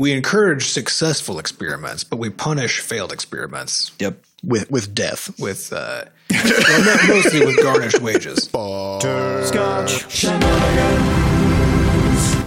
[0.00, 4.24] we encourage successful experiments, but we punish failed experiments Yep.
[4.42, 5.38] with with death.
[5.38, 8.44] with uh, well, no, mostly with garnished wages.
[8.44, 10.24] Scotch.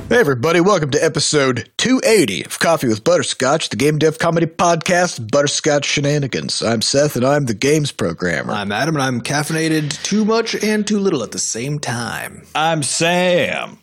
[0.10, 5.30] Hey everybody, welcome to episode 280 of Coffee with Butterscotch, the game dev comedy podcast,
[5.32, 6.64] Butterscotch Shenanigans.
[6.64, 8.52] I'm Seth and I'm the games programmer.
[8.54, 12.48] I'm Adam, and I'm caffeinated too much and too little at the same time.
[12.56, 13.78] I'm Sam.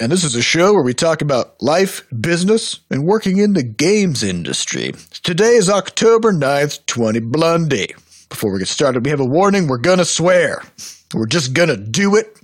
[0.00, 3.64] And this is a show where we talk about life, business, and working in the
[3.64, 4.92] games industry.
[5.24, 7.96] Today is October 9th, 20 Blundy.
[8.28, 9.66] Before we get started, we have a warning.
[9.66, 10.62] We're gonna swear.
[11.12, 12.36] We're just gonna do it.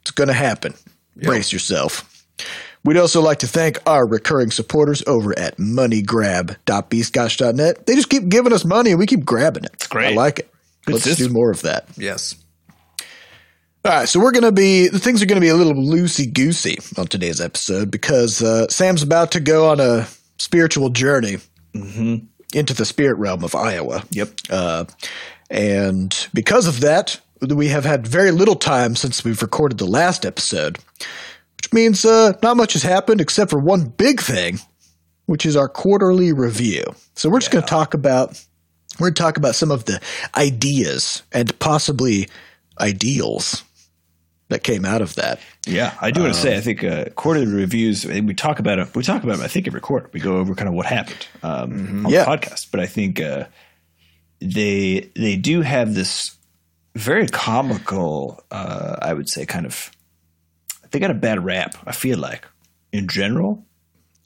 [0.00, 0.72] It's gonna happen.
[1.16, 2.08] Brace yourself.
[2.84, 7.86] We'd also like to thank our recurring supporters over at moneygrab.bscotch.net.
[7.86, 9.86] They just keep giving us money and we keep grabbing it.
[9.90, 10.14] great.
[10.14, 10.48] I like it.
[10.88, 11.86] Let's do more of that.
[11.96, 12.34] Yes.
[13.84, 15.74] All right, so we're going to be, the things are going to be a little
[15.74, 20.06] loosey goosey on today's episode because uh, Sam's about to go on a
[20.38, 21.38] spiritual journey
[22.54, 24.04] into the spirit realm of Iowa.
[24.10, 24.30] Yep.
[24.48, 24.84] Uh,
[25.50, 30.24] and because of that, we have had very little time since we've recorded the last
[30.24, 30.78] episode,
[31.56, 34.60] which means uh, not much has happened except for one big thing,
[35.26, 36.84] which is our quarterly review.
[37.16, 38.40] So we're just going to talk about
[39.00, 40.00] we're going to talk about some of the
[40.36, 42.28] ideas and possibly
[42.78, 43.64] ideals
[44.52, 45.40] that came out of that.
[45.66, 48.06] Yeah, I do want to say I think uh, quarterly reviews.
[48.06, 48.94] We talk about it.
[48.94, 49.44] We talk about them.
[49.44, 52.24] I think every quarter we go over kind of what happened um, on Yeah.
[52.24, 52.68] the podcast.
[52.70, 53.44] But I think uh,
[54.40, 56.36] they they do have this
[56.94, 58.42] very comical.
[58.50, 59.90] Uh, I would say kind of.
[60.90, 61.74] They got a bad rap.
[61.86, 62.46] I feel like
[62.92, 63.64] in general.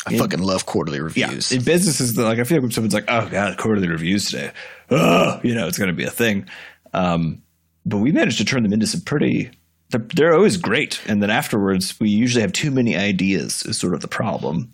[0.09, 1.51] I fucking love quarterly Yeah, reviews.
[1.51, 4.53] in businesses, like I feel like when someone's like, "Oh God, quarterly reviews today,"
[4.91, 6.47] oh, you know, it's going to be a thing.
[6.95, 7.43] Um,
[7.85, 9.51] but we managed to turn them into some pretty.
[9.91, 13.63] They're, they're always great, and then afterwards, we usually have too many ideas.
[13.65, 14.73] Is sort of the problem.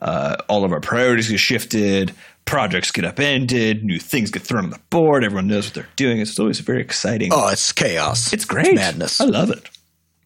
[0.00, 2.12] Uh, all of our priorities get shifted,
[2.44, 5.24] projects get upended, new things get thrown on the board.
[5.24, 6.18] Everyone knows what they're doing.
[6.20, 7.30] It's always very exciting.
[7.32, 8.32] oh, it's chaos.
[8.32, 9.20] it's great, madness.
[9.20, 9.68] I love it.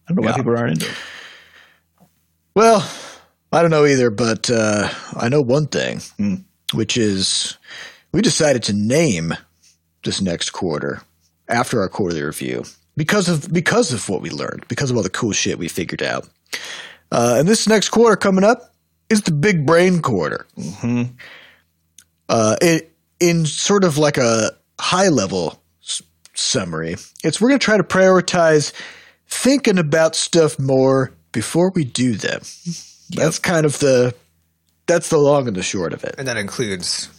[0.09, 0.97] I don't know why people aren't into it.
[2.55, 2.89] Well,
[3.51, 6.35] I don't know either, but uh, I know one thing, Hmm.
[6.73, 7.57] which is
[8.11, 9.33] we decided to name
[10.03, 11.01] this next quarter
[11.47, 12.63] after our quarterly review
[12.97, 16.03] because of because of what we learned, because of all the cool shit we figured
[16.03, 16.27] out.
[17.11, 18.73] Uh, and this next quarter coming up
[19.09, 20.45] is the big brain quarter.
[20.57, 21.13] Mm-hmm.
[22.27, 22.91] Uh, it
[23.21, 26.01] in sort of like a high level s-
[26.33, 26.97] summary.
[27.23, 28.73] It's we're going to try to prioritize
[29.27, 32.41] thinking about stuff more before we do them.
[33.11, 34.13] That's kind of the
[34.87, 36.15] that's the long and the short of it.
[36.17, 37.09] And that includes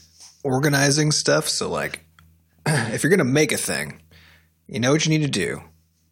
[0.42, 1.48] organizing stuff.
[1.48, 2.04] So, like,
[2.66, 4.00] if you're going to make a thing,
[4.68, 5.62] you know what you need to do.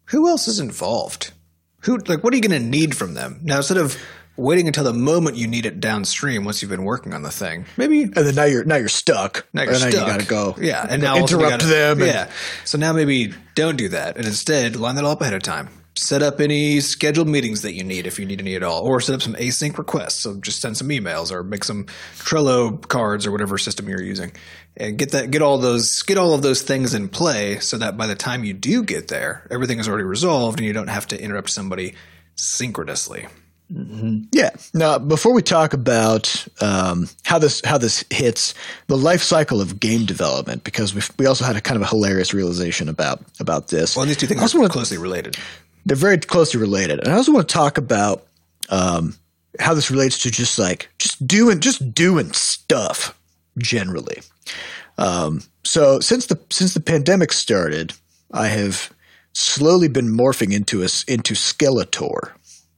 [0.05, 1.31] Who else is involved?
[1.81, 3.39] Who, like, what are you going to need from them?
[3.43, 3.97] Now, instead of
[4.35, 7.65] waiting until the moment you need it downstream once you've been working on the thing,
[7.77, 9.47] maybe And then now you're now you're stuck.
[9.53, 9.93] now you're and stuck.
[9.93, 10.55] you got to go.
[10.59, 12.01] Yeah, and now interrupt gotta- them.
[12.01, 12.29] and- yeah.
[12.65, 15.69] So now maybe don't do that, and instead line that all up ahead of time.
[15.97, 19.01] Set up any scheduled meetings that you need if you need any at all, or
[19.01, 20.19] set up some async requests.
[20.21, 21.85] So just send some emails or make some
[22.19, 24.31] Trello cards or whatever system you're using,
[24.75, 27.97] and get that get all those get all of those things in play so that
[27.97, 31.07] by the time you do get there, everything is already resolved and you don't have
[31.07, 31.95] to interrupt somebody
[32.35, 33.25] synchronously.
[34.31, 34.51] Yeah.
[34.73, 38.53] Now, before we talk about um, how this how this hits
[38.87, 41.87] the life cycle of game development, because we we also had a kind of a
[41.87, 43.97] hilarious realization about about this.
[43.97, 45.35] Well, these two things also are wanna- closely related.
[45.87, 46.99] They're very closely related.
[46.99, 48.27] And I also want to talk about
[48.69, 49.15] um,
[49.59, 53.17] how this relates to just like just doing just doing stuff
[53.57, 54.21] generally.
[54.97, 57.93] Um, so since the since the pandemic started,
[58.31, 58.91] I have
[59.33, 62.31] slowly been morphing into a into Skeletor.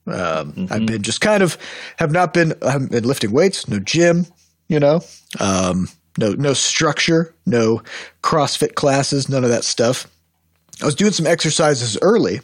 [0.06, 1.58] Um, I've been just kind of
[1.98, 4.26] have not been I haven't been lifting weights, no gym,
[4.68, 5.00] you know,
[5.40, 7.82] um, no no structure, no
[8.22, 10.06] CrossFit classes, none of that stuff.
[10.80, 12.40] I was doing some exercises early,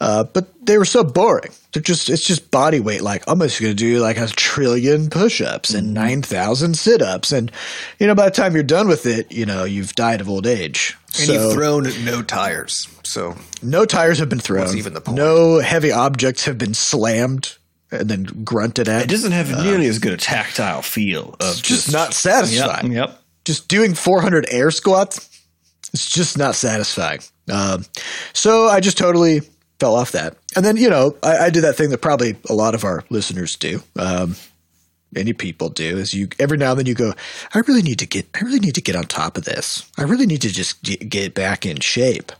[0.00, 1.50] uh, but they were so boring.
[1.72, 3.02] They're just it's just body weight.
[3.02, 7.50] Like I'm just going to do like a trillion push-ups and nine thousand sit-ups, and
[7.98, 10.46] you know by the time you're done with it, you know you've died of old
[10.46, 10.96] age.
[11.18, 14.62] And so you've thrown no tires, so no tires have been thrown.
[14.62, 15.16] What's even the point?
[15.16, 17.56] No heavy objects have been slammed
[17.90, 19.02] and then grunted at.
[19.02, 22.92] It doesn't have nearly as good a tactile feel of it's just not satisfying.
[22.92, 23.08] Yep.
[23.08, 23.22] yep.
[23.44, 25.30] just doing 400 air squats
[25.92, 27.84] it's just not satisfying um,
[28.32, 29.40] so i just totally
[29.78, 32.54] fell off that and then you know I, I did that thing that probably a
[32.54, 34.36] lot of our listeners do um,
[35.12, 37.12] many people do is you every now and then you go
[37.54, 40.02] i really need to get i really need to get on top of this i
[40.02, 42.32] really need to just get, get back in shape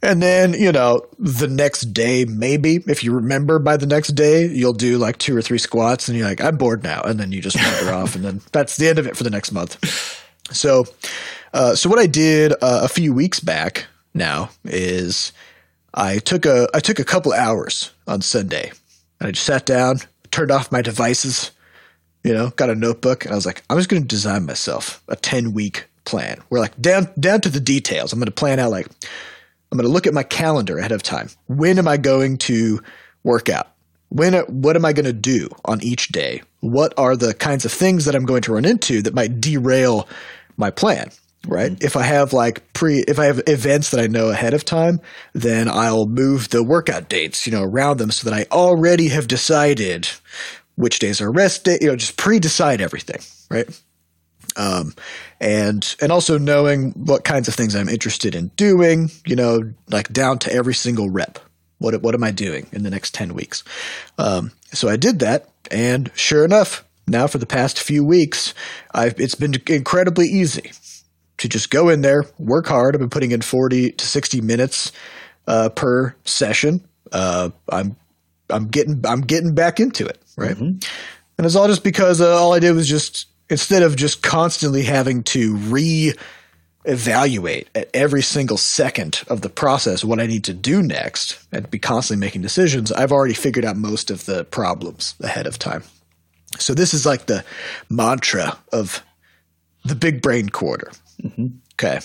[0.00, 4.46] And then, you know, the next day, maybe, if you remember by the next day,
[4.46, 7.02] you'll do like two or three squats and you're like, I'm bored now.
[7.02, 8.14] And then you just wander off.
[8.14, 9.76] And then that's the end of it for the next month.
[10.52, 10.84] So,
[11.52, 15.32] uh, so what I did uh, a few weeks back now is
[15.94, 18.70] I took a, I took a couple hours on Sunday
[19.20, 19.98] and I just sat down,
[20.30, 21.50] turned off my devices,
[22.24, 25.02] you know, got a notebook and I was like, I'm just going to design myself
[25.08, 26.40] a 10 week plan.
[26.50, 28.12] We're like down, down to the details.
[28.12, 28.86] I'm going to plan out like,
[29.70, 31.28] I'm going to look at my calendar ahead of time.
[31.46, 32.80] When am I going to
[33.22, 33.68] work out?
[34.10, 36.42] When what am I going to do on each day?
[36.60, 40.08] What are the kinds of things that I'm going to run into that might derail
[40.56, 41.10] my plan?
[41.46, 41.72] Right?
[41.72, 41.86] Mm-hmm.
[41.86, 45.00] If I have like pre if I have events that I know ahead of time,
[45.34, 49.28] then I'll move the workout dates, you know, around them so that I already have
[49.28, 50.08] decided
[50.78, 53.20] which days are rest day, you know, just pre-decide everything,
[53.50, 53.68] right?
[54.56, 54.94] Um,
[55.40, 60.12] and and also knowing what kinds of things I'm interested in doing, you know, like
[60.12, 61.38] down to every single rep.
[61.78, 63.62] What what am I doing in the next ten weeks?
[64.18, 68.54] Um, so I did that, and sure enough, now for the past few weeks,
[68.92, 70.72] I've it's been incredibly easy
[71.38, 72.94] to just go in there, work hard.
[72.94, 74.92] I've been putting in forty to sixty minutes
[75.46, 76.86] uh, per session.
[77.10, 77.96] Uh, I'm
[78.50, 80.56] I'm getting I'm getting back into it, right?
[80.56, 80.78] Mm-hmm.
[81.38, 84.82] And it's all just because uh, all I did was just instead of just constantly
[84.82, 86.12] having to re
[86.84, 91.70] evaluate at every single second of the process what I need to do next and
[91.70, 95.82] be constantly making decisions, I've already figured out most of the problems ahead of time.
[96.58, 97.44] So this is like the
[97.90, 99.04] mantra of
[99.84, 100.90] the big brain quarter.
[101.22, 101.46] Mm-hmm.
[101.74, 102.00] Okay.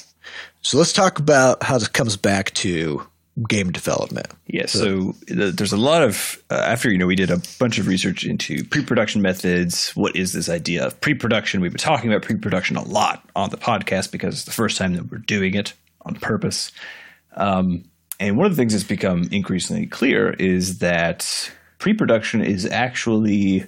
[0.61, 3.05] So let's talk about how this comes back to
[3.47, 4.27] game development.
[4.47, 7.79] Yeah, so, so there's a lot of uh, after you know we did a bunch
[7.79, 9.89] of research into pre-production methods.
[9.95, 11.61] What is this idea of pre-production?
[11.61, 14.93] We've been talking about pre-production a lot on the podcast because it's the first time
[14.93, 15.73] that we're doing it
[16.03, 16.71] on purpose.
[17.35, 17.85] Um,
[18.19, 23.65] and one of the things that's become increasingly clear is that pre-production is actually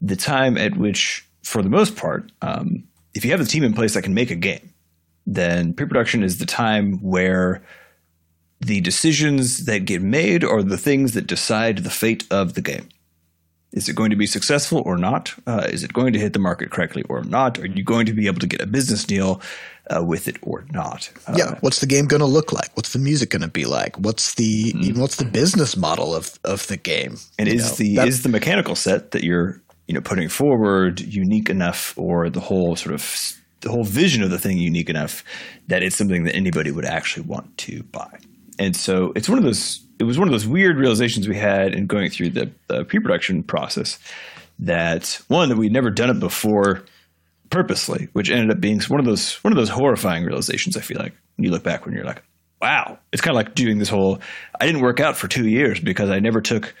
[0.00, 2.84] the time at which, for the most part, um,
[3.14, 4.72] if you have a team in place that can make a game,
[5.26, 7.62] then pre-production is the time where
[8.60, 12.88] the decisions that get made are the things that decide the fate of the game.
[13.72, 15.34] Is it going to be successful or not?
[15.46, 17.58] Uh, is it going to hit the market correctly or not?
[17.58, 19.40] Are you going to be able to get a business deal
[19.88, 21.10] uh, with it or not?
[21.26, 21.58] Uh, yeah.
[21.60, 22.68] What's the game going to look like?
[22.76, 23.96] What's the music going to be like?
[23.98, 25.00] What's the mm-hmm.
[25.00, 27.16] what's the business model of of the game?
[27.38, 31.00] And is know, the that, is the mechanical set that you're you know putting forward
[31.00, 35.24] unique enough, or the whole sort of the whole vision of the thing unique enough
[35.68, 38.18] that it's something that anybody would actually want to buy?
[38.58, 41.74] and so it's one of those it was one of those weird realizations we had
[41.74, 43.98] in going through the, the pre-production process
[44.58, 46.82] that one that we'd never done it before
[47.50, 50.98] purposely which ended up being one of those one of those horrifying realizations i feel
[50.98, 52.22] like when you look back when you're like
[52.60, 54.20] wow it's kind of like doing this whole
[54.60, 56.74] i didn't work out for two years because i never took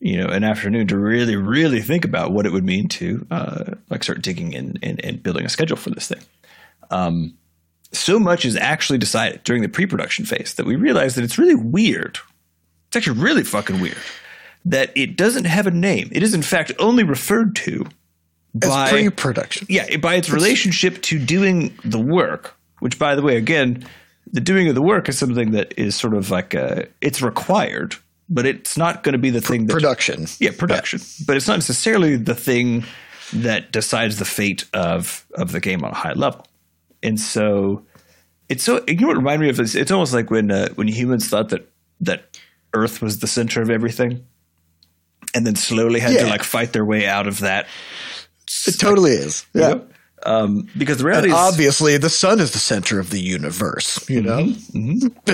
[0.00, 3.74] you know an afternoon to really really think about what it would mean to uh,
[3.90, 6.20] like start digging in and, and building a schedule for this thing
[6.90, 7.34] um,
[7.92, 11.54] so much is actually decided during the pre-production phase that we realize that it's really
[11.54, 12.18] weird.
[12.88, 13.98] It's actually really fucking weird
[14.64, 16.08] that it doesn't have a name.
[16.12, 17.86] It is in fact only referred to
[18.54, 19.66] by As pre-production.
[19.70, 22.56] Yeah, by its relationship to doing the work.
[22.80, 23.86] Which, by the way, again,
[24.32, 27.94] the doing of the work is something that is sort of like a, it's required,
[28.30, 30.26] but it's not going to be the thing that production.
[30.38, 31.24] Yeah, production, yeah.
[31.26, 32.84] but it's not necessarily the thing
[33.32, 36.46] that decides the fate of of the game on a high level.
[37.02, 37.84] And so
[38.48, 39.74] it's so you know what reminded me of this?
[39.74, 41.68] It's almost like when uh, when humans thought that
[42.00, 42.38] that
[42.72, 44.24] Earth was the center of everything,
[45.34, 46.22] and then slowly had yeah.
[46.22, 47.66] to like fight their way out of that.
[48.66, 49.46] It totally like, is.
[49.54, 49.68] Yeah.
[49.68, 49.86] You know?
[50.24, 54.08] um, because the reality and is, obviously the sun is the center of the universe.
[54.08, 54.38] You know.
[54.44, 55.32] Mm-hmm.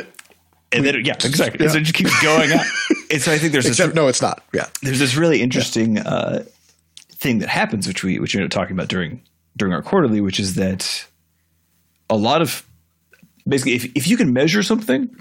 [0.76, 1.58] And then yeah, exactly.
[1.60, 1.64] Yeah.
[1.64, 2.66] And so it just keeps going up.
[3.10, 4.42] and so I think there's Except, this, no, it's not.
[4.52, 6.08] Yeah, there's this really interesting yeah.
[6.08, 6.44] uh,
[7.10, 9.22] thing that happens, which we which we ended up talking about during
[9.56, 11.06] during our quarterly, which is that
[12.10, 12.66] a lot of
[13.48, 15.14] basically if, if you can measure something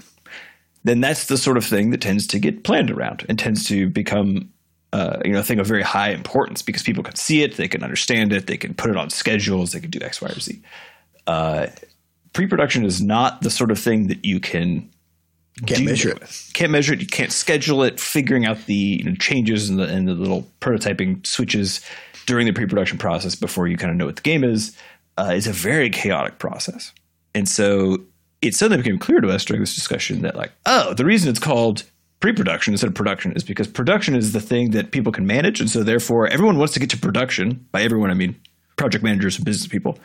[0.84, 3.90] then that's the sort of thing that tends to get planned around and tends to
[3.90, 4.48] become
[4.92, 7.68] uh, you know a thing of very high importance because people can see it they
[7.68, 10.38] can understand it they can put it on schedules they can do x y or
[10.38, 10.62] z
[11.26, 11.66] uh,
[12.32, 14.88] pre-production is not the sort of thing that you can
[15.64, 16.50] can't measure it with.
[16.52, 19.84] can't measure it you can't schedule it figuring out the you know, changes and the,
[19.84, 21.80] and the little prototyping switches
[22.26, 24.76] during the pre-production process before you kind of know what the game is
[25.16, 26.92] uh, is a very chaotic process.
[27.34, 27.98] And so
[28.42, 31.38] it suddenly became clear to us during this discussion that, like, oh, the reason it's
[31.38, 31.84] called
[32.20, 35.70] pre-production instead of production is because production is the thing that people can manage, and
[35.70, 37.66] so therefore everyone wants to get to production.
[37.72, 38.36] By everyone, I mean
[38.76, 39.98] project managers and business people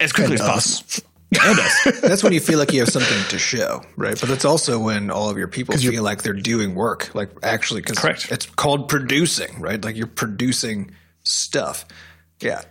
[0.00, 0.82] as quickly and as us.
[0.82, 1.08] possible.
[1.40, 1.84] And us.
[2.00, 4.18] That's when you feel like you have something to show, right?
[4.18, 7.80] But that's also when all of your people feel like they're doing work, like actually,
[7.80, 8.30] because Correct.
[8.30, 9.82] it's called producing, right?
[9.82, 10.90] Like you're producing
[11.24, 11.84] stuff.
[12.40, 12.62] Yeah.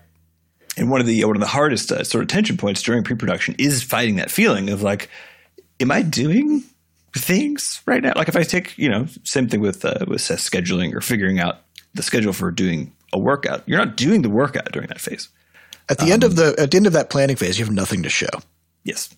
[0.78, 3.56] And one of the one of the hardest uh, sort of tension points during pre-production
[3.58, 5.10] is fighting that feeling of like,
[5.80, 6.64] am I doing
[7.16, 8.14] things right now?
[8.16, 11.60] Like if I take you know same thing with uh, with scheduling or figuring out
[11.94, 13.64] the schedule for doing a workout.
[13.68, 15.30] You're not doing the workout during that phase.
[15.90, 18.04] At the end of the at the end of that planning phase, you have nothing
[18.04, 18.30] to show.
[18.84, 19.10] Yes,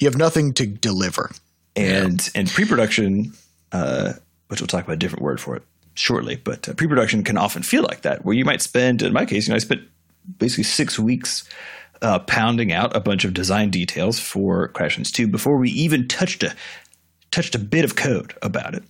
[0.00, 1.30] You have nothing to deliver.
[1.76, 3.32] and and pre-production,
[3.72, 4.14] uh,
[4.48, 5.62] which we'll talk about a different word for it
[5.94, 9.24] shortly, but uh, pre-production can often feel like that, where you might spend, in my
[9.24, 9.82] case, you know, I spent
[10.38, 11.48] basically six weeks
[12.02, 16.42] uh, pounding out a bunch of design details for Crashlands Two before we even touched
[16.42, 16.54] a
[17.30, 18.82] touched a bit of code about it,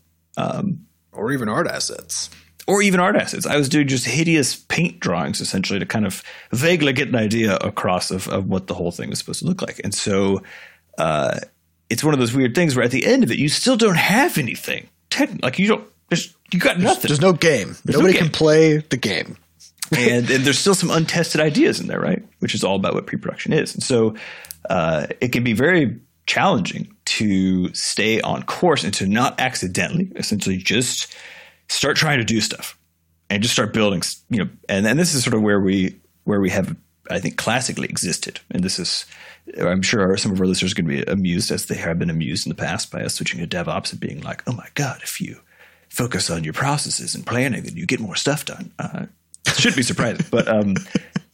[1.12, 2.30] Or even art assets.
[2.66, 3.46] Or even art assets.
[3.46, 7.56] I was doing just hideous paint drawings essentially to kind of vaguely get an idea
[7.56, 10.42] across of, of what the whole thing was supposed to look like, and so.
[10.98, 11.38] Uh,
[11.88, 13.96] it's one of those weird things where at the end of it, you still don't
[13.96, 14.88] have anything.
[15.40, 17.08] Like you don't, there's, you got nothing.
[17.08, 17.76] There's no game.
[17.84, 18.22] no Nobody game.
[18.22, 19.36] can play the game.
[19.96, 22.24] and, and there's still some untested ideas in there, right?
[22.40, 23.72] Which is all about what pre-production is.
[23.74, 24.16] And so
[24.68, 30.56] uh, it can be very challenging to stay on course and to not accidentally, essentially,
[30.56, 31.14] just
[31.68, 32.78] start trying to do stuff
[33.30, 34.02] and just start building.
[34.30, 36.76] You know, and and this is sort of where we where we have,
[37.10, 38.40] I think, classically existed.
[38.50, 39.06] And this is,
[39.60, 42.10] I'm sure some of our listeners are going to be amused as they have been
[42.10, 45.00] amused in the past by us switching to DevOps and being like, oh my god,
[45.02, 45.40] if you
[45.88, 48.72] focus on your processes and planning, then you get more stuff done.
[48.78, 49.06] Uh,
[49.54, 50.74] should be surprising, but um,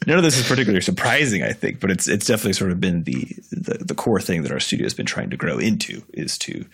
[0.07, 1.81] none of this is particularly surprising, I think.
[1.81, 4.85] But it's it's definitely sort of been the, the the core thing that our studio
[4.85, 6.65] has been trying to grow into is to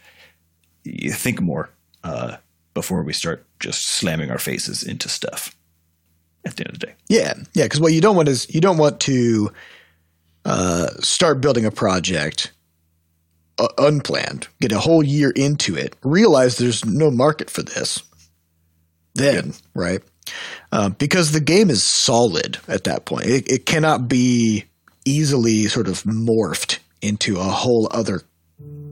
[0.85, 1.71] think more
[2.05, 2.37] uh,
[2.79, 5.53] before we start just slamming our faces into stuff.
[6.45, 7.65] At the end of the day, Yeah, yeah.
[7.65, 9.51] Because what you don't want is you don't want to
[10.45, 12.53] uh, start building a project
[13.59, 18.01] uh, unplanned, get a whole year into it, realize there's no market for this.
[19.15, 20.01] Then, right?
[20.71, 23.27] Uh, because the game is solid at that point.
[23.27, 24.65] It, it cannot be
[25.05, 28.23] easily sort of morphed into a whole other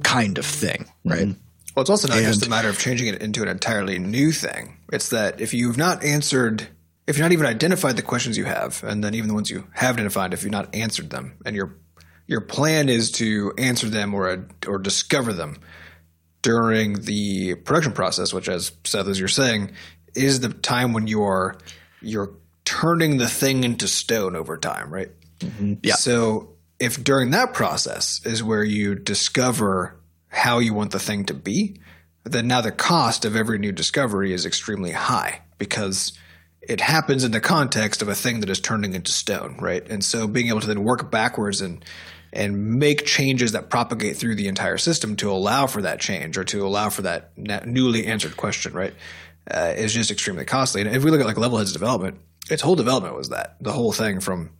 [0.02, 1.28] kind of thing, right?
[1.76, 4.78] Well, it's also not just a matter of changing it into an entirely new thing.
[4.90, 6.66] It's that if you've not answered,
[7.06, 9.66] if you've not even identified the questions you have, and then even the ones you
[9.74, 11.76] have identified, if you've not answered them, and your
[12.26, 15.58] your plan is to answer them or or discover them
[16.40, 19.72] during the production process, which, as Seth, as you're saying,
[20.14, 21.58] is the time when you are
[22.00, 22.32] you're
[22.64, 25.10] turning the thing into stone over time, right?
[25.40, 25.74] Mm-hmm.
[25.82, 25.94] Yeah.
[25.96, 29.95] So if during that process is where you discover
[30.28, 31.80] how you want the thing to be,
[32.24, 36.12] then now the cost of every new discovery is extremely high because
[36.60, 39.88] it happens in the context of a thing that is turning into stone, right?
[39.88, 41.84] And so being able to then work backwards and
[42.32, 46.44] and make changes that propagate through the entire system to allow for that change or
[46.44, 47.32] to allow for that
[47.66, 48.92] newly answered question, right?
[49.48, 50.82] Uh, is just extremely costly.
[50.82, 52.18] And if we look at like Levelhead's development,
[52.50, 54.50] its whole development was that the whole thing from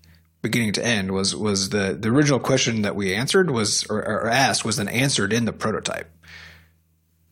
[0.43, 4.28] beginning to end was was the the original question that we answered was or, or
[4.28, 6.11] asked was then answered in the prototype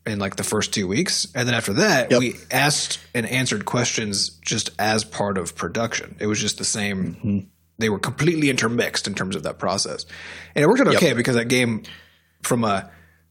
[0.06, 2.20] in like the first two weeks, and then after that Yep.
[2.20, 6.16] we asked and answered questions just as part of production.
[6.18, 7.14] It was just the same.
[7.14, 7.38] Mm-hmm.
[7.78, 10.04] They were completely intermixed in terms of that process,
[10.54, 11.84] and it worked out okay because that game
[12.42, 12.90] from a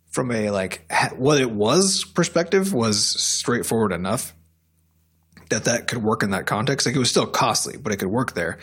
[0.09, 4.33] from a like ha- what it was perspective was straightforward enough
[5.49, 6.85] that that could work in that context.
[6.85, 8.57] Like it was still costly, but it could work there.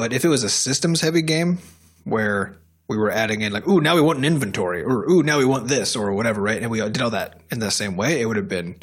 [0.00, 1.58] But if it was a systems heavy game
[2.04, 2.56] where
[2.88, 5.44] we were adding in like, ooh, now we want an inventory, or ooh, now we
[5.44, 6.56] want this, or whatever, right?
[6.62, 8.76] And we did all that in the same way, it would have been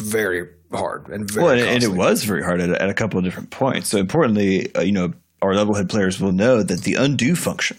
[0.00, 3.18] very hard and very well, and, and it was very hard at, at a couple
[3.18, 3.90] of different points.
[3.90, 5.12] So importantly, uh, you know,
[5.42, 7.76] our levelhead players will know that the undo function,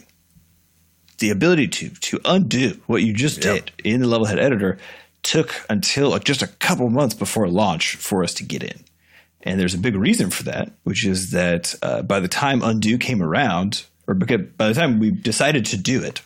[1.18, 4.78] the ability to to undo what you just did in the levelhead editor,
[5.24, 8.86] took until just a couple months before launch for us to get in.
[9.46, 12.98] And there's a big reason for that, which is that uh, by the time undo
[12.98, 16.22] came around, or because by the time we decided to do it,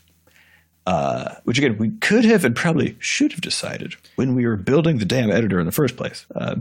[0.88, 4.98] uh, which again we could have and probably should have decided when we were building
[4.98, 6.26] the damn editor in the first place.
[6.34, 6.56] Uh,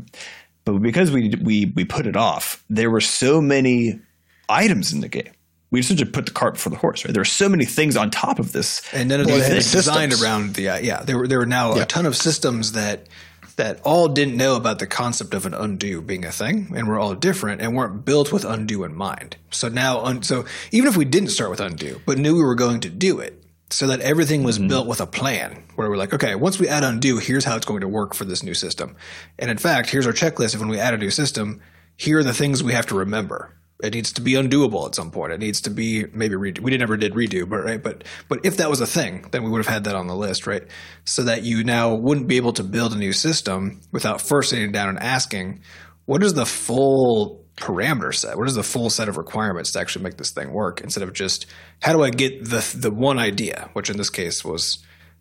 [0.64, 4.00] but because we we we put it off, there were so many
[4.48, 5.32] items in the game.
[5.70, 7.04] We essentially put the cart before the horse.
[7.04, 7.14] Right?
[7.14, 8.82] There were so many things on top of this.
[8.92, 11.02] and none of Well, these things designed around the uh, yeah.
[11.04, 13.06] There were there were now a ton of systems that
[13.58, 16.98] that all didn't know about the concept of an undo being a thing, and were
[16.98, 19.36] all different and weren't built with undo in mind.
[19.50, 22.54] So now, un- so even if we didn't start with undo, but knew we were
[22.54, 24.68] going to do it, so that everything was mm-hmm.
[24.68, 27.66] built with a plan, where we're like, okay, once we add undo, here's how it's
[27.66, 28.96] going to work for this new system,
[29.38, 31.60] and in fact, here's our checklist of when we add a new system.
[31.96, 35.12] Here are the things we have to remember It needs to be undoable at some
[35.12, 35.32] point.
[35.32, 36.60] It needs to be maybe redo.
[36.60, 37.82] We never did redo, but right.
[37.82, 40.16] But but if that was a thing, then we would have had that on the
[40.16, 40.64] list, right?
[41.04, 44.72] So that you now wouldn't be able to build a new system without first sitting
[44.72, 45.62] down and asking,
[46.06, 48.36] what is the full parameter set?
[48.36, 50.80] What is the full set of requirements to actually make this thing work?
[50.80, 51.46] Instead of just
[51.80, 54.78] how do I get the the one idea, which in this case was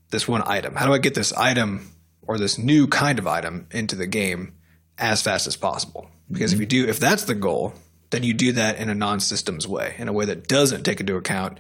[0.10, 0.76] this one item.
[0.76, 1.92] How do I get this item
[2.24, 4.56] or this new kind of item into the game
[4.98, 6.10] as fast as possible?
[6.32, 6.62] Because if mm-hmm.
[6.62, 7.74] you do, if that's the goal,
[8.10, 11.16] then you do that in a non-systems way, in a way that doesn't take into
[11.16, 11.58] account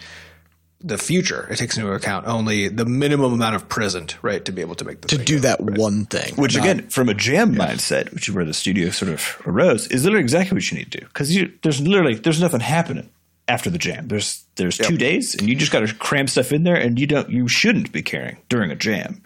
[0.79, 1.47] the future.
[1.49, 4.85] It takes into account only the minimum amount of present, right, to be able to
[4.85, 6.35] make the to do that one thing.
[6.35, 10.03] Which again, from a jam mindset, which is where the studio sort of arose, is
[10.03, 11.05] literally exactly what you need to do.
[11.07, 13.09] Because there's literally there's nothing happening
[13.47, 14.07] after the jam.
[14.07, 14.89] There's there's yep.
[14.89, 17.47] two days, and you just got to cram stuff in there, and you don't you
[17.47, 19.23] shouldn't be caring during a jam.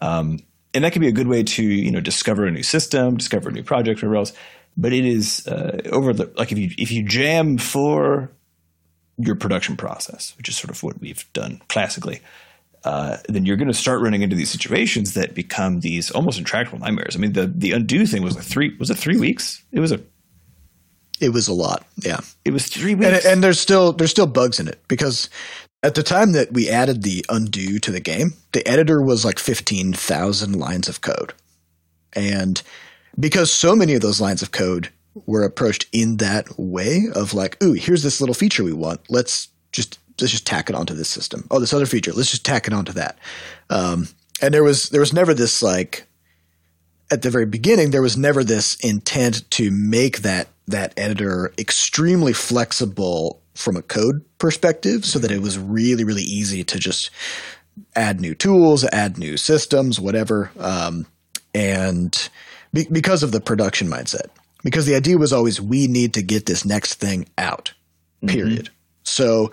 [0.00, 0.40] Um,
[0.72, 3.50] and that can be a good way to you know discover a new system, discover
[3.50, 4.32] a new project, or else.
[4.76, 8.30] But it is uh, over the like if you if you jam for
[9.18, 12.20] your production process, which is sort of what we've done classically,
[12.84, 16.78] uh, then you're going to start running into these situations that become these almost intractable
[16.78, 17.16] nightmares.
[17.16, 19.64] I mean, the the undo thing was like three was it three weeks?
[19.72, 20.00] It was a
[21.20, 21.86] it was a lot.
[21.96, 25.30] Yeah, it was three weeks, and, and there's still there's still bugs in it because
[25.82, 29.38] at the time that we added the undo to the game, the editor was like
[29.38, 31.32] fifteen thousand lines of code,
[32.12, 32.62] and
[33.18, 34.90] because so many of those lines of code
[35.26, 39.00] were approached in that way of like, ooh, here's this little feature we want.
[39.08, 41.46] Let's just let's just tack it onto this system.
[41.50, 43.18] Oh, this other feature, let's just tack it onto that.
[43.70, 44.08] Um,
[44.40, 46.06] and there was there was never this like
[47.10, 52.32] at the very beginning there was never this intent to make that that editor extremely
[52.32, 57.10] flexible from a code perspective so that it was really really easy to just
[57.94, 61.06] add new tools add new systems whatever um,
[61.54, 62.28] and
[62.76, 64.28] be- because of the production mindset
[64.64, 67.72] because the idea was always we need to get this next thing out
[68.22, 68.34] mm-hmm.
[68.34, 68.74] period mm-hmm.
[69.02, 69.50] so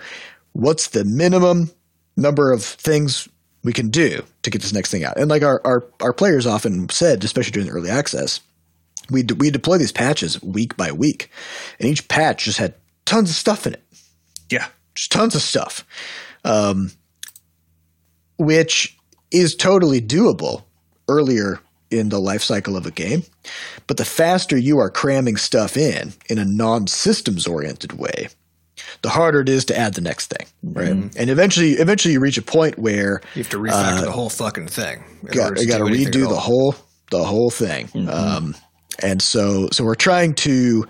[0.54, 1.72] what's the minimum
[2.16, 3.28] number of things
[3.64, 6.46] we can do to get this next thing out and like our, our, our players
[6.46, 8.42] often said especially during the early access
[9.10, 11.30] we de- we deploy these patches week by week,
[11.80, 12.74] and each patch just had
[13.06, 13.84] tons of stuff in it.
[14.50, 15.86] Yeah, just tons of stuff,
[16.44, 16.92] um,
[18.38, 18.98] which
[19.32, 20.64] is totally doable
[21.08, 21.60] earlier
[21.94, 23.24] in the life cycle of a game.
[23.88, 28.30] But the faster you are cramming stuff in in a non-systems oriented way,
[29.02, 30.94] the harder it is to add the next thing, right?
[30.94, 31.18] Mm-hmm.
[31.18, 34.30] And eventually, eventually, you reach a point where you have to refactor uh, the whole
[34.30, 35.04] fucking thing.
[35.26, 36.76] Got, you got to redo the whole
[37.12, 37.88] the whole thing.
[37.88, 38.10] Mm-hmm.
[38.10, 38.56] Um,
[39.02, 40.86] and so so we're trying to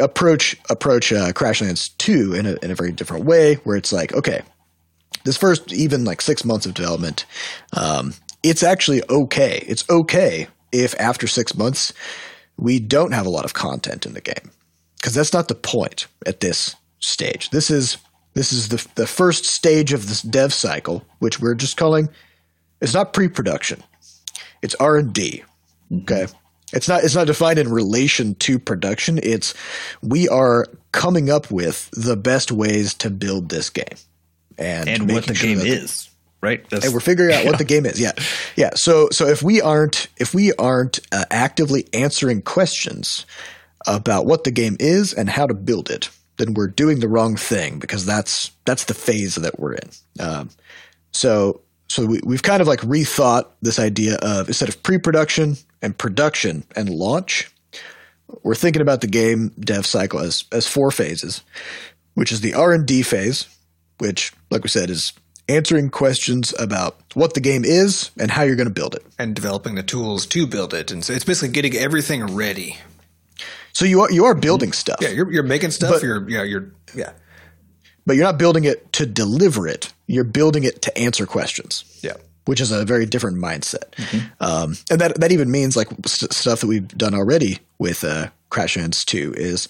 [0.00, 4.12] approach approach uh, Crashlands two in a in a very different way, where it's like,
[4.12, 4.42] okay,
[5.24, 7.24] this first even like six months of development,
[7.72, 9.64] um, it's actually okay.
[9.66, 11.92] It's okay if after six months
[12.56, 14.50] we don't have a lot of content in the game,
[14.96, 17.50] because that's not the point at this stage.
[17.50, 17.96] This is
[18.34, 22.08] this is the the first stage of this dev cycle, which we're just calling.
[22.80, 23.82] It's not pre-production.
[24.62, 25.42] It's R and D.
[25.92, 26.24] Okay.
[26.24, 26.36] Mm-hmm.
[26.72, 29.18] It's not it's not defined in relation to production.
[29.22, 29.54] It's
[30.02, 33.98] we are coming up with the best ways to build this game.
[34.58, 36.08] And, and what the sure game is.
[36.44, 36.68] Right?
[36.68, 37.50] That's, and we're figuring out yeah.
[37.50, 37.98] what the game is.
[37.98, 38.12] Yeah.
[38.54, 38.70] Yeah.
[38.74, 43.24] So so if we aren't if we aren't uh, actively answering questions
[43.86, 47.36] about what the game is and how to build it, then we're doing the wrong
[47.36, 49.90] thing because that's that's the phase that we're in.
[50.20, 50.50] Um,
[51.12, 55.96] so so we, we've kind of like rethought this idea of instead of pre-production and
[55.96, 57.50] production and launch,
[58.42, 61.42] we're thinking about the game dev cycle as as four phases,
[62.14, 63.46] which is the R and D phase,
[63.98, 65.12] which, like we said, is
[65.48, 69.34] answering questions about what the game is and how you're going to build it, and
[69.34, 70.90] developing the tools to build it.
[70.90, 72.78] And so it's basically getting everything ready.
[73.72, 74.98] So you are you are building stuff.
[75.00, 75.94] Yeah, you're you're making stuff.
[75.94, 77.12] But, you're yeah you're yeah.
[78.06, 79.92] But you're not building it to deliver it.
[80.06, 81.84] You're building it to answer questions.
[82.02, 82.14] Yeah
[82.46, 83.90] which is a very different mindset.
[83.92, 84.26] Mm-hmm.
[84.40, 88.28] Um, and that that even means like st- stuff that we've done already with uh,
[88.50, 89.68] Crashlands Two is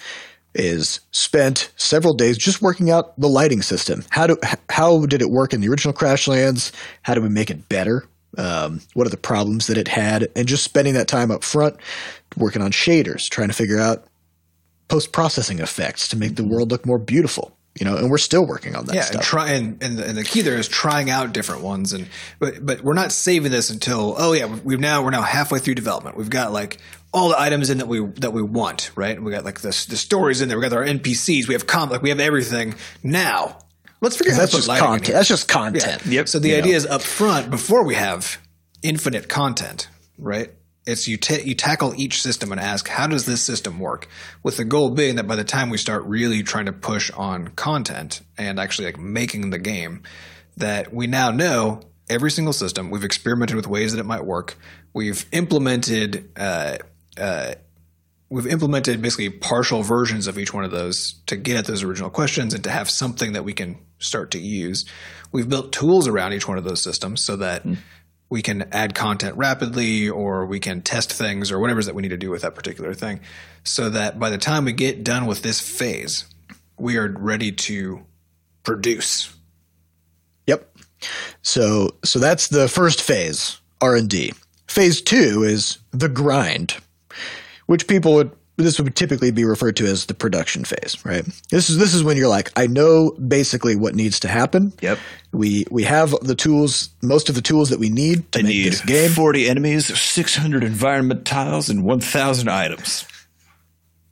[0.54, 4.04] is spent several days just working out the lighting system.
[4.10, 4.38] How do
[4.70, 6.72] how did it work in the original Crashlands?
[7.02, 8.06] How do we make it better?
[8.36, 10.28] Um, what are the problems that it had?
[10.34, 11.76] And just spending that time up front
[12.36, 14.04] working on shaders, trying to figure out
[14.88, 18.46] post processing effects to make the world look more beautiful you know, and we're still
[18.46, 19.16] working on that yeah, stuff.
[19.16, 22.06] and try and, and the, and, the, key there is trying out different ones, and
[22.38, 25.74] but but we're not saving this until oh yeah we've now we're now halfway through
[25.74, 26.16] development.
[26.16, 26.78] We've got like
[27.14, 29.22] all the items in that we that we want, right?
[29.22, 30.58] We got like the the stories in there.
[30.58, 31.46] We got our NPCs.
[31.46, 33.58] We have com like we have everything now.
[34.00, 35.14] Let's figure out that's just content.
[35.14, 36.02] That's just content.
[36.04, 36.12] Yeah.
[36.12, 36.28] Yep.
[36.28, 36.76] So the idea know.
[36.76, 38.38] is up front before we have
[38.82, 40.50] infinite content, right?
[40.86, 44.08] It's you ta- you tackle each system and ask how does this system work,
[44.42, 47.48] with the goal being that by the time we start really trying to push on
[47.48, 50.02] content and actually like making the game,
[50.56, 52.90] that we now know every single system.
[52.90, 54.56] We've experimented with ways that it might work.
[54.92, 56.78] We've implemented uh,
[57.18, 57.54] uh,
[58.28, 62.10] we've implemented basically partial versions of each one of those to get at those original
[62.10, 64.84] questions and to have something that we can start to use.
[65.32, 67.76] We've built tools around each one of those systems so that mm.
[68.28, 72.02] we can add content rapidly or we can test things or whatever is that we
[72.02, 73.20] need to do with that particular thing
[73.64, 76.24] so that by the time we get done with this phase,
[76.78, 78.04] we are ready to
[78.62, 79.34] produce.
[80.46, 80.76] Yep.
[81.42, 84.32] So so that's the first phase, R&D.
[84.66, 86.76] Phase 2 is the grind,
[87.66, 91.24] which people would this would typically be referred to as the production phase, right?
[91.50, 94.72] This is this is when you're like, I know basically what needs to happen.
[94.80, 94.98] Yep.
[95.32, 98.52] We we have the tools, most of the tools that we need to I make
[98.52, 99.10] need this game.
[99.10, 103.06] Forty enemies, six hundred environment tiles, and one thousand items.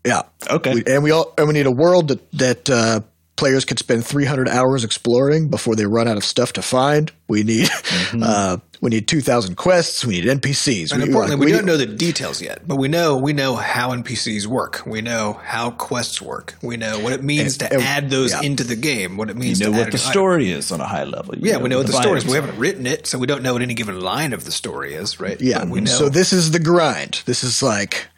[0.05, 0.23] Yeah.
[0.51, 0.75] Okay.
[0.75, 3.01] We, and we all and we need a world that that uh,
[3.37, 7.11] players could spend 300 hours exploring before they run out of stuff to find.
[7.29, 8.23] We need mm-hmm.
[8.23, 10.05] uh, we need 2,000 quests.
[10.05, 10.91] We need NPCs.
[10.93, 13.33] And we, importantly, like, we, we don't know the details yet, but we know we
[13.33, 14.83] know how NPCs work.
[14.85, 16.57] We know how quests work.
[16.63, 18.43] We know what it means And- to and- add those yeah.
[18.43, 19.17] into the game.
[19.17, 20.11] What it You means know to what add the an item.
[20.13, 21.35] story is on a high level.
[21.39, 22.27] You Yeah, we know what the story is.
[22.27, 24.95] We haven't written it, so we don't know what any given line of the story
[24.95, 25.41] is, right?
[25.41, 25.61] Yeah.
[25.61, 25.91] But we know.
[25.91, 27.23] So this is the grind.
[27.25, 28.09] This is like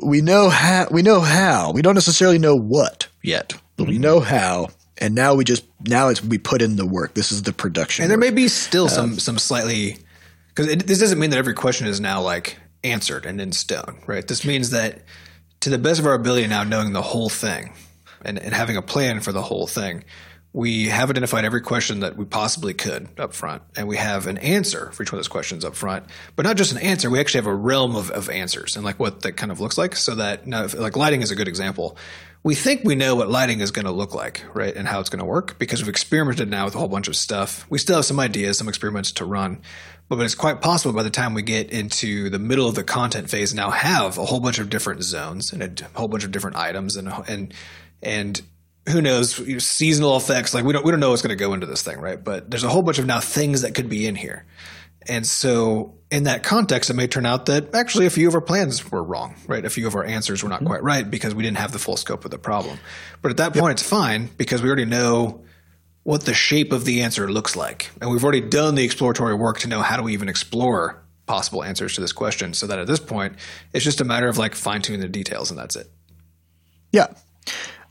[0.00, 1.72] we know how we know how.
[1.72, 3.92] We don't necessarily know what yet, but Mm-hmm.
[3.92, 4.68] we know how.
[4.98, 7.14] And now we just now it's we put in the work.
[7.14, 8.02] This is the production.
[8.02, 8.26] and there work.
[8.26, 9.98] may be still some um, some slightly
[10.54, 14.26] because this doesn't mean that every question is now like answered and in stone, right?
[14.26, 15.02] This means that
[15.60, 17.72] to the best of our ability now, knowing the whole thing
[18.24, 20.04] and, and having a plan for the whole thing,
[20.52, 24.36] we have identified every question that we possibly could up front, and we have an
[24.38, 26.04] answer for each one of those questions up front.
[26.36, 28.98] But not just an answer, we actually have a realm of, of answers and like
[28.98, 29.96] what that kind of looks like.
[29.96, 31.96] So that now, if, like lighting is a good example.
[32.44, 35.10] We think we know what lighting is going to look like, right, and how it's
[35.10, 37.64] going to work because we've experimented now with a whole bunch of stuff.
[37.70, 39.60] We still have some ideas, some experiments to run,
[40.08, 43.30] but it's quite possible by the time we get into the middle of the content
[43.30, 46.56] phase, now have a whole bunch of different zones and a whole bunch of different
[46.56, 47.54] items and and
[48.02, 48.42] and
[48.88, 51.66] who knows seasonal effects like we don't we don't know what's going to go into
[51.66, 54.16] this thing right but there's a whole bunch of now things that could be in
[54.16, 54.44] here
[55.08, 58.40] and so in that context it may turn out that actually a few of our
[58.40, 61.42] plans were wrong right a few of our answers were not quite right because we
[61.42, 62.78] didn't have the full scope of the problem
[63.22, 65.42] but at that point it's fine because we already know
[66.04, 69.58] what the shape of the answer looks like and we've already done the exploratory work
[69.60, 72.86] to know how do we even explore possible answers to this question so that at
[72.86, 73.34] this point
[73.72, 75.88] it's just a matter of like fine-tuning the details and that's it
[76.92, 77.06] Yeah.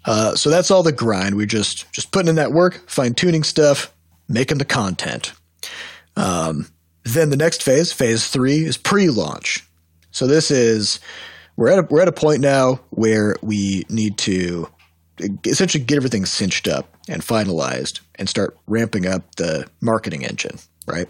[0.03, 1.35] Uh, so that's all the grind.
[1.35, 3.93] We just just putting in that work, fine tuning stuff,
[4.27, 5.33] making the content.
[6.15, 6.67] Um,
[7.03, 9.65] then the next phase, phase three, is pre-launch.
[10.11, 10.99] So this is
[11.55, 14.67] we're at a, we're at a point now where we need to
[15.45, 21.07] essentially get everything cinched up and finalized and start ramping up the marketing engine, right?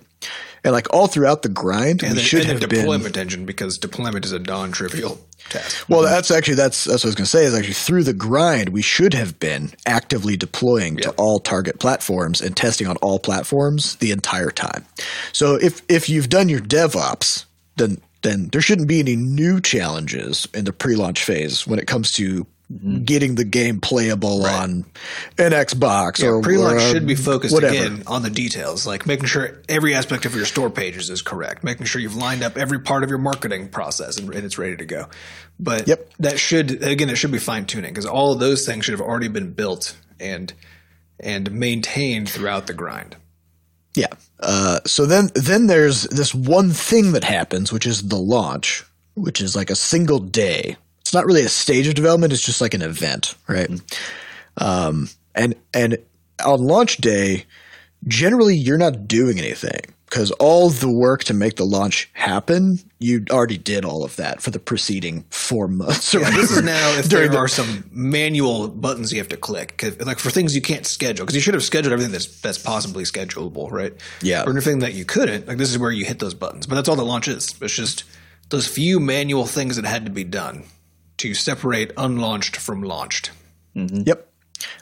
[0.63, 3.45] And like all throughout the grind, and we the, should have the been deployment engine
[3.45, 5.19] because deployment is a non-trivial
[5.49, 5.89] task.
[5.89, 7.45] Well, that's actually that's that's what I was going to say.
[7.45, 12.41] Is actually through the grind, we should have been actively deploying to all target platforms
[12.41, 14.85] and testing on all platforms the entire time.
[15.31, 17.45] So if if you've done your DevOps,
[17.77, 22.11] then then there shouldn't be any new challenges in the pre-launch phase when it comes
[22.13, 22.45] to
[23.03, 24.85] getting the game playable on
[25.37, 27.73] an Xbox or Pre-launch should be focused whatever.
[27.73, 31.63] again on the details, like making sure every aspect of your store pages is correct,
[31.63, 34.77] making sure you've lined up every part of your marketing process and, and it's ready
[34.77, 35.07] to go.
[35.59, 36.13] But Yep.
[36.19, 39.01] that should again, it should be fine tuning because all of those things should have
[39.01, 40.53] already been built and
[41.19, 43.15] and maintained throughout the grind.
[43.95, 44.07] Yeah.
[44.39, 48.83] Uh, so then then there's this one thing that happens, which is the launch,
[49.15, 50.77] which is like a single day.
[51.11, 53.69] It's not really a stage of development; it's just like an event, right?
[54.55, 55.97] Um, and and
[56.45, 57.43] on launch day,
[58.07, 63.25] generally you're not doing anything because all the work to make the launch happen, you
[63.29, 66.15] already did all of that for the preceding four months.
[66.15, 69.83] Or This is now if there the- are some manual buttons you have to click,
[69.99, 73.03] like for things you can't schedule, because you should have scheduled everything that's that's possibly
[73.03, 73.91] schedulable, right?
[74.21, 74.43] Yeah.
[74.45, 76.67] Or anything that you couldn't, like this is where you hit those buttons.
[76.67, 77.53] But that's all the launch is.
[77.61, 78.05] It's just
[78.47, 80.63] those few manual things that had to be done
[81.21, 83.31] to separate unlaunched from launched.
[83.75, 84.27] Yep.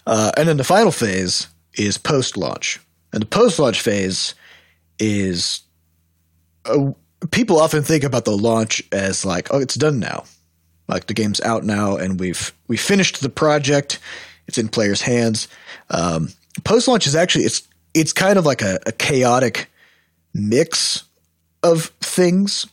[0.08, 2.80] Uh, and then the final phase is post launch.
[3.12, 4.36] And the post launch phase
[5.00, 5.62] is
[6.66, 6.92] uh,
[7.32, 10.24] people often think about the launch as like, oh, it's done now.
[10.88, 14.00] Like the game's out now and we've we finished the project.
[14.48, 15.48] It's in players' hands.
[15.90, 16.30] Um,
[16.64, 19.70] post launch is actually it's it's kind of like a, a chaotic
[20.34, 21.04] mix
[21.64, 22.66] of things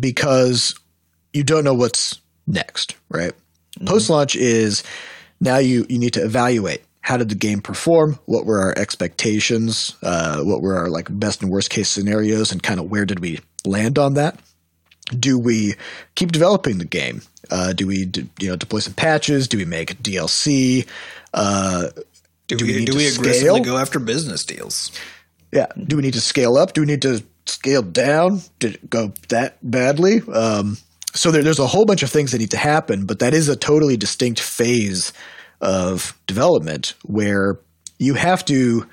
[0.00, 0.74] because
[1.32, 3.32] you don't know what's next, right?
[3.86, 4.82] Post launch is
[5.40, 9.96] now you you need to evaluate how did the game perform, what were our expectations,
[10.02, 13.18] uh, what were our like best and worst case scenarios, and kind of where did
[13.20, 14.38] we land on that.
[15.18, 15.74] Do we
[16.14, 17.22] keep developing the game?
[17.50, 19.48] Uh, do we do, you know deploy some patches?
[19.48, 20.86] Do we make DLC?
[21.34, 21.88] Uh,
[22.46, 23.60] Do, Do we we, do to we aggressively scale?
[23.64, 24.92] go after business deals?
[25.52, 25.66] Yeah.
[25.76, 26.72] Do we need to scale up?
[26.72, 28.42] Do we need to scale down?
[28.58, 30.20] Did it go that badly?
[30.32, 30.78] Um,
[31.14, 33.48] so there, there's a whole bunch of things that need to happen, but that is
[33.48, 35.12] a totally distinct phase
[35.60, 37.58] of development where
[37.98, 38.86] you have to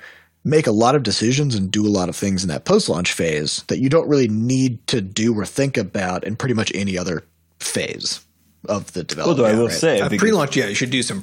[0.44, 3.12] make a lot of decisions and do a lot of things in that post launch
[3.12, 6.96] phase that you don't really need to do or think about in pretty much any
[6.96, 7.24] other
[7.58, 8.20] phase
[8.68, 9.40] of the development.
[9.40, 9.76] Although I will right?
[9.76, 11.22] say, I Uh, pre-launch, yeah, you should do some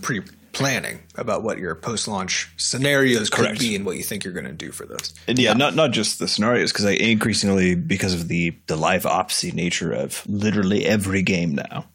[0.57, 4.51] pre-planning about what your post-launch scenarios could be and what you think you're going to
[4.51, 5.13] do for those.
[5.27, 9.03] And yeah, not not just the scenarios, because I increasingly because of the the live
[9.03, 11.85] opsy nature of literally every game now,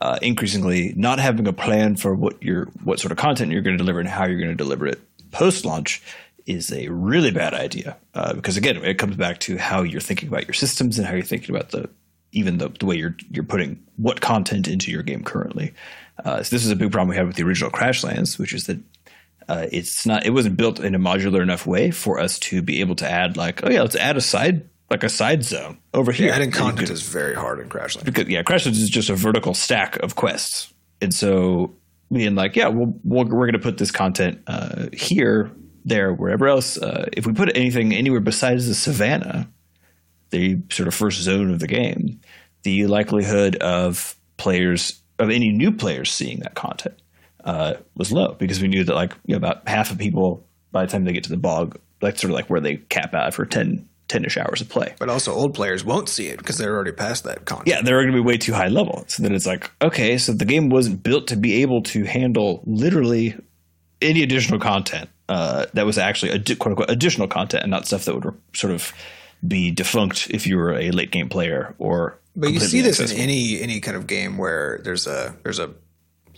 [0.00, 3.76] uh, increasingly not having a plan for what your what sort of content you're going
[3.76, 6.02] to deliver and how you're going to deliver it post launch
[6.46, 7.96] is a really bad idea.
[8.14, 11.12] Uh, because again, it comes back to how you're thinking about your systems and how
[11.14, 11.88] you're thinking about the
[12.32, 15.74] even the, the way you're you're putting what content into your game currently.
[16.24, 18.66] Uh, so this is a big problem we had with the original Crashlands, which is
[18.66, 18.78] that
[19.48, 22.80] uh, it's not it wasn't built in a modular enough way for us to be
[22.80, 26.12] able to add like oh yeah let's add a side like a side zone over
[26.12, 26.32] here.
[26.32, 28.04] Adding content could- is very hard in Crashland.
[28.04, 30.72] because yeah Crashlands is just a vertical stack of quests.
[31.00, 31.74] And so
[32.12, 35.50] being like yeah we'll, we'll, we're going to put this content uh, here
[35.84, 36.76] there wherever else.
[36.76, 39.48] Uh, if we put anything anywhere besides the savannah
[40.30, 42.20] the sort of first zone of the game
[42.64, 46.94] the likelihood of players of any new players seeing that content
[47.44, 50.84] uh, was low because we knew that like you know, about half of people by
[50.84, 53.34] the time they get to the bog that's sort of like where they cap out
[53.34, 56.74] for 10 10ish hours of play But also, old players won't see it because they're
[56.74, 57.68] already past that content.
[57.68, 59.04] yeah, they're going to be way too high level.
[59.06, 62.62] So then it's like, okay, so the game wasn't built to be able to handle
[62.64, 63.36] literally
[64.00, 68.06] any additional content uh, that was actually addi- quote unquote additional content and not stuff
[68.06, 68.94] that would sort of
[69.46, 72.18] be defunct if you were a late game player or.
[72.36, 75.74] But you see this in any any kind of game where there's a there's a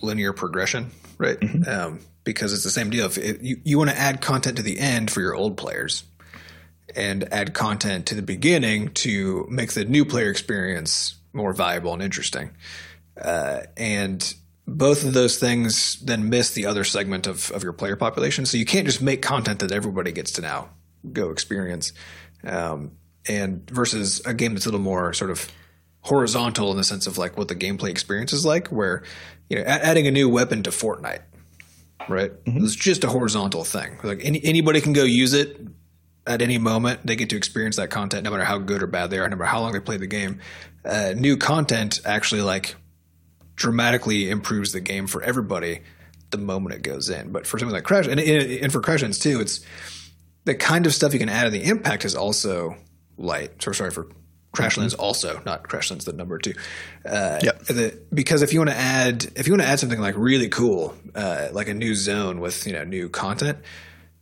[0.01, 1.39] linear progression, right?
[1.39, 1.69] Mm-hmm.
[1.69, 3.07] Um, because it's the same deal.
[3.07, 6.05] If it, you you want to add content to the end for your old players,
[6.97, 12.03] and add content to the beginning to make the new player experience more valuable and
[12.03, 12.51] interesting,
[13.21, 14.35] uh, and
[14.67, 18.47] both of those things then miss the other segment of, of your player population.
[18.47, 20.71] So you can't just make content that everybody gets to now
[21.13, 21.93] go experience.
[22.45, 22.93] Um,
[23.29, 25.51] and versus a game that's a little more sort of
[26.03, 29.03] horizontal in the sense of like what the gameplay experience is like, where
[29.49, 31.23] you know adding a new weapon to Fortnite,
[32.09, 32.33] right?
[32.47, 33.99] It's just a horizontal thing.
[34.03, 35.61] Like any, anybody can go use it
[36.27, 37.07] at any moment.
[37.07, 39.37] They get to experience that content, no matter how good or bad they are, no
[39.37, 40.41] matter how long they play the game.
[40.85, 42.77] Uh, new content actually like
[43.57, 45.83] dramatically improves the game for everybody
[46.31, 47.33] the moment it goes in.
[47.33, 49.61] But for something like Crash, and, and, for Crashlands too, it's
[50.45, 52.77] the kind of stuff you can add to the impact is also
[53.19, 53.63] light.
[53.63, 54.09] So sorry for
[54.53, 56.55] Crashlands also, not Crashlands the number two.
[57.05, 57.63] Uh, Yep.
[57.67, 60.49] the, because if you want to add, if you want to add something like really
[60.49, 63.59] cool, uh, like a new zone with you know new content,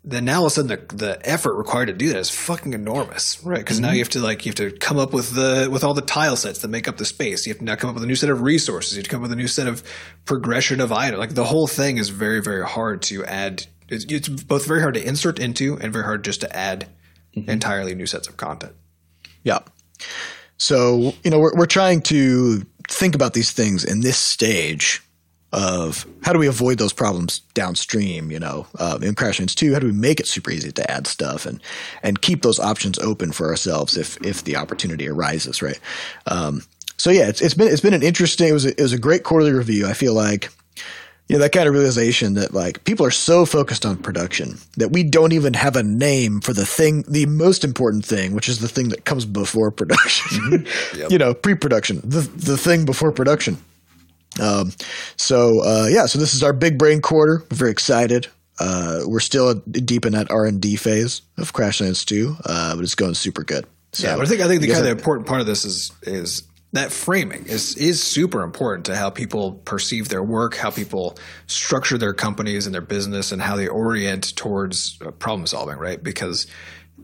[0.05, 2.73] then now all of a sudden the, the effort required to do that is fucking
[2.73, 3.59] enormous, right?
[3.59, 5.95] Because now you have to like you have to come up with the with all
[5.95, 7.47] the tile sets that make up the space.
[7.47, 8.93] You have to now come up with a new set of resources.
[8.93, 9.83] You have to come up with a new set of
[10.27, 11.19] progression of items.
[11.19, 13.67] Like the whole thing is very very hard to add.
[13.89, 16.87] It's, it's both very hard to insert into and very hard just to add
[17.35, 18.75] entirely new sets of content.
[19.43, 19.61] Yeah.
[20.57, 25.03] So, you know, we're, we're trying to think about these things in this stage
[25.53, 29.79] of how do we avoid those problems downstream, you know, uh, in Crashlands 2, how
[29.79, 31.63] do we make it super easy to add stuff and,
[32.03, 35.81] and keep those options open for ourselves if, if the opportunity arises, right?
[36.27, 36.63] Um,
[36.99, 38.99] so yeah, it's, it's been, it's been an interesting, it was a, it was a
[38.99, 39.87] great quarterly review.
[39.87, 40.51] I feel like,
[41.29, 44.91] you know, that kind of realization that like people are so focused on production that
[44.91, 48.61] we don't even have a name for the thing, the most important thing, which is
[48.61, 50.67] the thing that comes before production.
[51.11, 53.59] You know, pre-production, the the thing before production.
[54.41, 54.73] Um,
[55.17, 57.45] so uh, yeah, so this is our big brain quarter.
[57.51, 58.27] We're very excited.
[58.59, 62.83] Uh, we're still deep in that R and D phase of Crashlands 2, uh, but
[62.83, 63.67] it's going super good.
[63.93, 65.93] So Yeah, but I think I think the kind of important part of this is
[66.03, 71.19] is that framing is is super important to how people perceive their work, how people
[71.47, 75.79] structure their companies and their business, and how they orient towards uh, problem solving.
[75.79, 76.03] Right?
[76.03, 76.47] Because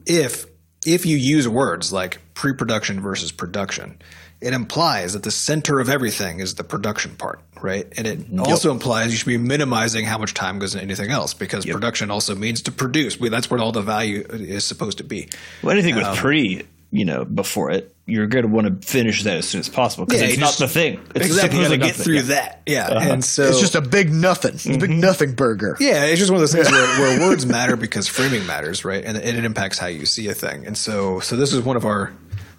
[0.06, 0.46] if
[0.84, 3.98] if you use words like pre-production versus production,
[4.40, 7.90] it implies that the center of everything is the production part, right?
[7.96, 11.32] And it also implies you should be minimizing how much time goes into anything else
[11.32, 13.16] because production also means to produce.
[13.16, 15.30] That's where all the value is supposed to be.
[15.62, 19.36] Well, anything with pre you know, before it, you're going to want to finish that
[19.38, 21.00] as soon as possible because Yeah, it's you not just- the thing.
[21.16, 21.58] It's exactly.
[21.58, 22.04] You got to get nothing.
[22.04, 22.22] through Yeah.
[22.22, 22.62] that.
[22.66, 22.86] Yeah.
[22.86, 23.12] Uh-huh.
[23.14, 24.54] And so It's just a big nothing.
[24.54, 25.00] It's a big mm-hmm.
[25.00, 25.76] nothing burger.
[25.80, 29.04] Yeah, it's just one of those things where, where words matter because framing matters, right?
[29.04, 30.66] And, and it impacts how you see a thing.
[30.66, 32.12] And so, so this is one of our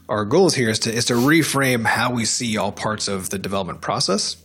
[0.10, 3.39] our goals here is to is to reframe how we see all parts of the
[3.39, 4.36] development process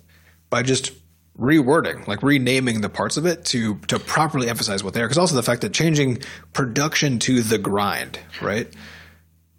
[0.51, 0.93] by just
[1.39, 5.07] rewording, like renaming the parts of it to to properly emphasize what they are.
[5.07, 6.19] Because also the fact that changing
[6.53, 8.69] production to the grind, right?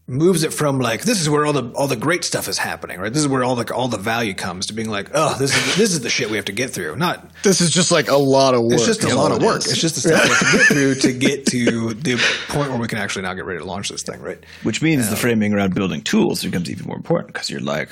[0.08, 3.00] Moves it from like this is where all the all the great stuff is happening,
[3.00, 3.14] right?
[3.14, 5.76] This is where all the all the value comes to being like, oh, this is
[5.78, 6.96] this is the shit we have to get through.
[6.98, 8.74] Not This is just like a lot of work.
[8.74, 9.60] it's just a lot of work.
[9.60, 9.72] is.
[9.72, 12.80] It's just the stuff we have to get through to get to the point where
[12.80, 14.44] we can actually now get ready to launch this thing, right?
[14.64, 17.90] Which means the um, framing around building tools becomes even more important because you're like,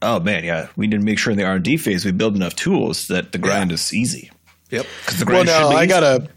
[0.00, 2.12] oh man, yeah, we need to make sure in the R and D phase we
[2.12, 3.74] build enough tools that the grind Yeah.
[3.74, 4.30] is easy.
[4.70, 4.86] Yep.
[5.00, 5.88] Because the Well, grind should no, be I easy.
[5.88, 6.28] gotta,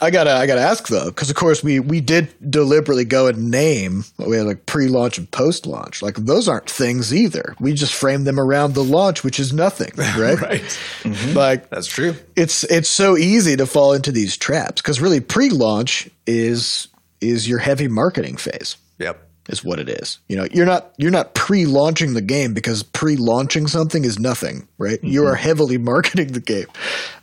[0.00, 3.50] I gotta, I gotta ask though, because of course we we did deliberately go and
[3.50, 6.02] name we had like pre-launch and post-launch.
[6.02, 7.54] Like those aren't things either.
[7.60, 10.40] We just frame them around the launch, which is nothing, right?
[10.40, 10.62] Right.
[11.02, 11.36] Mm-hmm.
[11.36, 12.14] Like That's true.
[12.36, 16.88] it's it's so easy to fall into these traps because really pre-launch is
[17.20, 19.29] is your heavy marketing phase Yep.
[19.50, 20.18] Is what it is.
[20.28, 25.02] You know, you're not you're not pre-launching the game because pre-launching something is nothing, right?
[25.04, 25.30] You Mm-hmm.
[25.30, 26.66] are heavily marketing the game.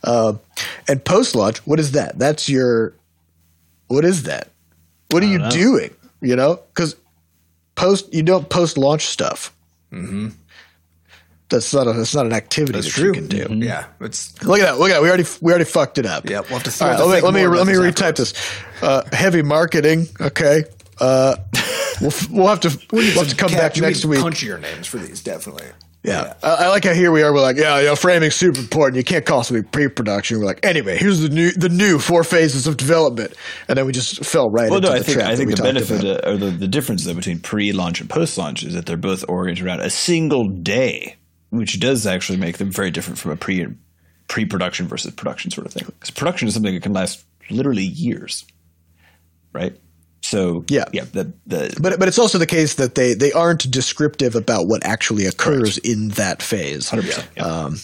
[0.04, 0.34] Uh,
[0.86, 2.18] and post-launch, what is that?
[2.18, 2.94] That's your
[3.88, 4.48] what is that?
[5.10, 5.50] What are you know.
[5.50, 5.94] doing?
[6.20, 6.94] You know, because
[7.74, 9.54] post you don't post-launch stuff.
[9.92, 10.28] Mm-hmm.
[11.50, 13.06] That's not a that's not an activity That's that true.
[13.06, 13.66] you can do.
[13.66, 13.86] Yeah.
[14.02, 14.78] It's Look at that!
[14.78, 15.02] Look at that!
[15.02, 16.28] We already we already fucked it up.
[16.28, 17.90] Yep, we'll have to- All right, we'll have to let me let me, let me
[17.90, 18.82] retype this this.
[18.82, 20.08] Uh, heavy marketing.
[20.20, 20.64] Okay.
[21.00, 21.36] Uh,
[22.00, 24.20] we'll f- we'll have to we'll have to come back catchy- next need week.
[24.20, 25.66] Punchier names for these, definitely.
[26.04, 27.34] Yeah, I, I like how here we are.
[27.34, 28.96] We're like, yeah, you know, framing's super important.
[28.96, 30.38] You can't call something pre-production.
[30.38, 33.34] We're like, anyway, here's the new the new four phases of development,
[33.66, 35.62] and then we just fell right Well, into no, I the think I think the
[35.62, 36.24] benefit about.
[36.24, 39.66] uh, or the, the difference though between pre-launch and post-launch is that they're both oriented
[39.66, 41.16] around a single day,
[41.50, 43.66] which does actually make them very different from a pre
[44.28, 45.84] pre-production versus production sort of thing.
[45.84, 48.46] Because production is something that can last literally years,
[49.52, 49.76] right?
[50.30, 50.84] So Yeah.
[50.92, 54.66] yeah, the the But but it's also the case that they they aren't descriptive about
[54.66, 56.90] what actually occurs in that phase.
[56.90, 57.42] 100%, yeah.
[57.44, 57.78] Um,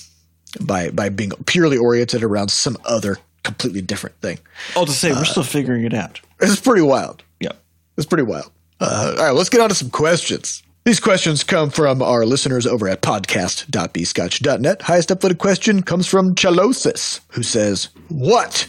[0.61, 4.39] by by being purely oriented around some other completely different thing.
[4.77, 6.21] all to say uh, we're still figuring it out.
[6.41, 7.23] It's pretty wild.
[7.41, 7.53] Yeah.
[7.97, 8.51] It's pretty wild.
[8.81, 10.63] Uh, all right, let's get on to some questions.
[10.85, 14.83] These questions come from our listeners over at podcast.bscotch.net.
[14.83, 18.67] Highest upvoted question comes from Chalosis, who says, What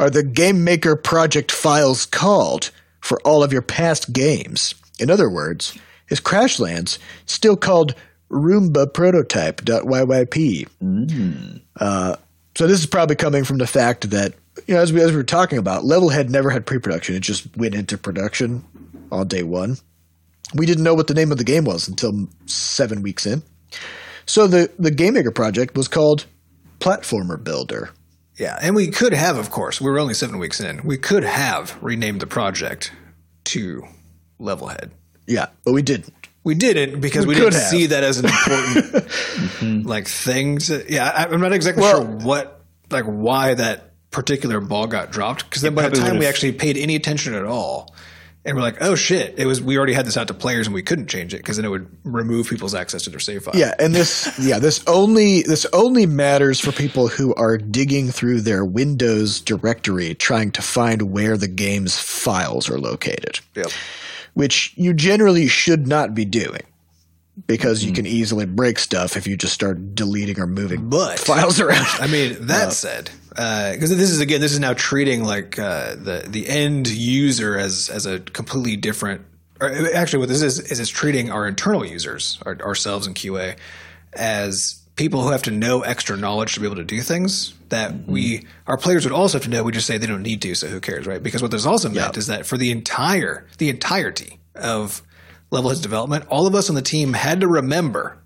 [0.00, 2.70] are the Game Maker project files called
[3.04, 4.74] for all of your past games?
[4.98, 5.76] In other words,
[6.08, 7.94] is Crashlands still called
[8.30, 10.70] Roomba Prototype.yyp?
[11.76, 12.16] Uh,
[12.56, 14.32] so this is probably coming from the fact that,
[14.66, 17.14] you know, as we, as we were talking about, Levelhead never had pre-production.
[17.14, 18.64] It just went into production
[19.12, 19.76] on day one.
[20.54, 23.42] We didn't know what the name of the game was until seven weeks in.
[24.24, 26.24] So the, the Game Maker project was called
[26.80, 27.90] Platformer Builder.
[28.36, 30.82] Yeah, and we could have, of course, we were only seven weeks in.
[30.84, 32.92] We could have renamed the project
[33.44, 33.84] to
[34.40, 34.90] Levelhead.
[35.26, 36.12] Yeah, but we didn't.
[36.42, 37.62] We didn't because we, We didn't have.
[37.62, 40.58] see that as an important like thing.
[40.58, 45.10] To, yeah, I, I'm not exactly Well- sure what like why that particular ball got
[45.10, 47.94] dropped because then by the time we actually paid any attention at all,
[48.44, 50.74] and we're like, oh shit, it was we already had this out to players and
[50.74, 53.56] we couldn't change it because then it would remove people's access to their save file.
[53.56, 58.42] Yeah, and this yeah, this only this only matters for people who are digging through
[58.42, 63.40] their Windows directory trying to find where the game's files are located.
[63.54, 63.70] Yep.
[64.34, 66.62] which you generally should not be doing
[67.46, 67.96] because you mm-hmm.
[67.96, 71.86] can easily break stuff if you just start deleting or moving But- files around.
[72.00, 75.96] I mean, that uh, said, because this is again, this is now treating like uh,
[75.96, 79.22] the the end user as as a completely different.
[79.60, 83.56] Or actually, what this is is it's treating our internal users, our, ourselves in QA,
[84.12, 88.06] as people who have to know extra knowledge to be able to do things that
[88.06, 89.64] we our players would also have to know.
[89.64, 91.22] We just say they don't need to, so who cares, right?
[91.22, 95.02] Because what this also meant is that for the entire the entirety of
[95.50, 98.18] Levelhead's development, all of us on the team had to remember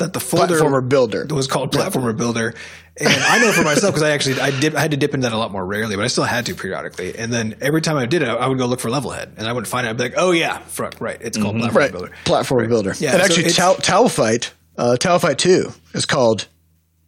[0.00, 1.26] that the folder Platformer Builder.
[1.30, 2.54] was called Platformer Builder.
[2.96, 5.26] And I know for myself because I actually I dip I had to dip into
[5.28, 7.16] that a lot more rarely, but I still had to periodically.
[7.16, 9.52] And then every time I did it, I would go look for Levelhead, and I
[9.52, 9.90] would find it.
[9.90, 12.12] I'd be like, oh yeah, fuck, right, it's called Platformer right, Builder.
[12.24, 12.94] platform builder.
[12.98, 16.46] Yeah, and so actually, Towel, Tau Fight, uh, Towelfight Two is called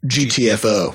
[0.06, 0.94] GTFO.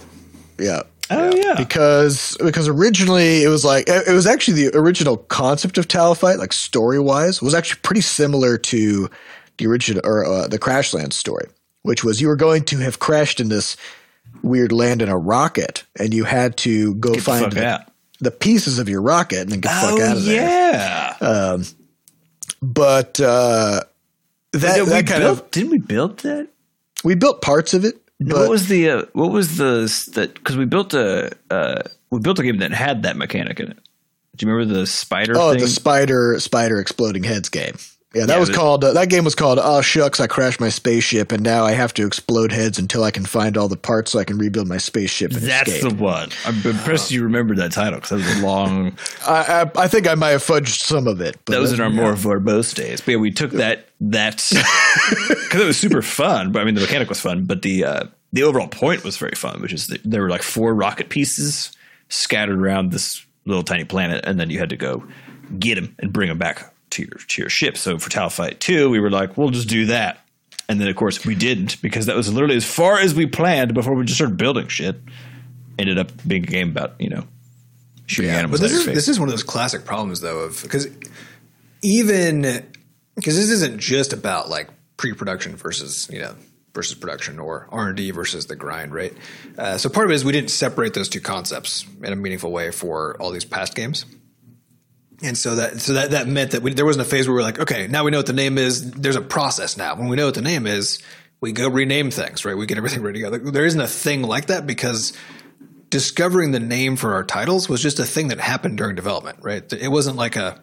[0.60, 0.84] Yeah.
[1.10, 1.56] Oh yeah.
[1.56, 6.38] Because because originally it was like it it was actually the original concept of Towelfight,
[6.38, 9.10] like story wise, was actually pretty similar to
[9.58, 11.48] the original or uh, the Crashland story,
[11.88, 13.78] which was you were going to have crashed in this
[14.44, 17.86] weird land in a rocket, and you had to go Get find fuck the,
[18.20, 21.16] the pieces of your rocket and then get the fuck oh out of there.
[21.22, 21.58] yeah.
[22.62, 23.82] but uh,
[24.52, 26.50] that, that kind built, of didn't we build that?
[27.04, 28.02] we built parts of it.
[28.20, 32.40] What was the uh, what was the that because we built a uh, we built
[32.40, 33.78] a game that had that mechanic in it.
[34.36, 35.34] Do you remember the spider?
[35.38, 35.62] oh, thing?
[35.62, 37.76] the spider spider exploding heads game.
[38.18, 38.84] Yeah, that Yeah, was called.
[38.84, 39.59] Uh, that game was called.
[39.61, 40.20] Oh shucks!
[40.20, 43.57] I crashed my spaceship, and now I have to explode heads until I can find
[43.57, 45.34] all the parts so I can rebuild my spaceship.
[45.34, 45.91] And That's escape.
[45.97, 46.30] the one.
[46.45, 48.97] I'm impressed you remembered that title because that was a long.
[49.28, 51.38] I, I, I think I might have fudged some of it.
[51.45, 53.01] But that was in our more verbose days.
[53.01, 54.38] But yeah, we took that that
[55.09, 56.51] because it was super fun.
[56.51, 58.03] But I mean, the mechanic was fun, but the uh,
[58.34, 61.72] the overall point was very fun, which is that there were like four rocket pieces
[62.09, 65.03] scattered around this little tiny planet, and then you had to go
[65.59, 67.78] get them and bring them back to your to your ship.
[67.78, 70.20] So for Towelfight Two, we were like, we'll just do that.
[70.70, 73.74] And then, of course, we didn't because that was literally as far as we planned
[73.74, 74.98] before we just started building shit.
[75.80, 77.24] Ended up being a game about you know
[78.06, 78.60] shooting Yeah, animals.
[78.60, 78.96] but this is face.
[78.96, 80.88] this is one of those classic problems though of because
[81.82, 82.42] even
[83.16, 86.36] because this isn't just about like pre-production versus you know
[86.74, 89.14] versus production or R and D versus the grind, right?
[89.58, 92.52] Uh, so part of it is we didn't separate those two concepts in a meaningful
[92.52, 94.06] way for all these past games.
[95.24, 97.41] And so that so that that meant that we, there wasn't a phase where we
[97.41, 98.91] are like, okay, now we know what the name is.
[98.91, 99.95] There's a process now.
[99.95, 101.01] When we know what the name is,
[101.41, 102.55] we go rename things, right?
[102.55, 103.51] We get everything ready to go.
[103.51, 105.13] There isn't a thing like that because
[105.89, 109.72] discovering the name for our titles was just a thing that happened during development, right?
[109.74, 110.61] It wasn't like a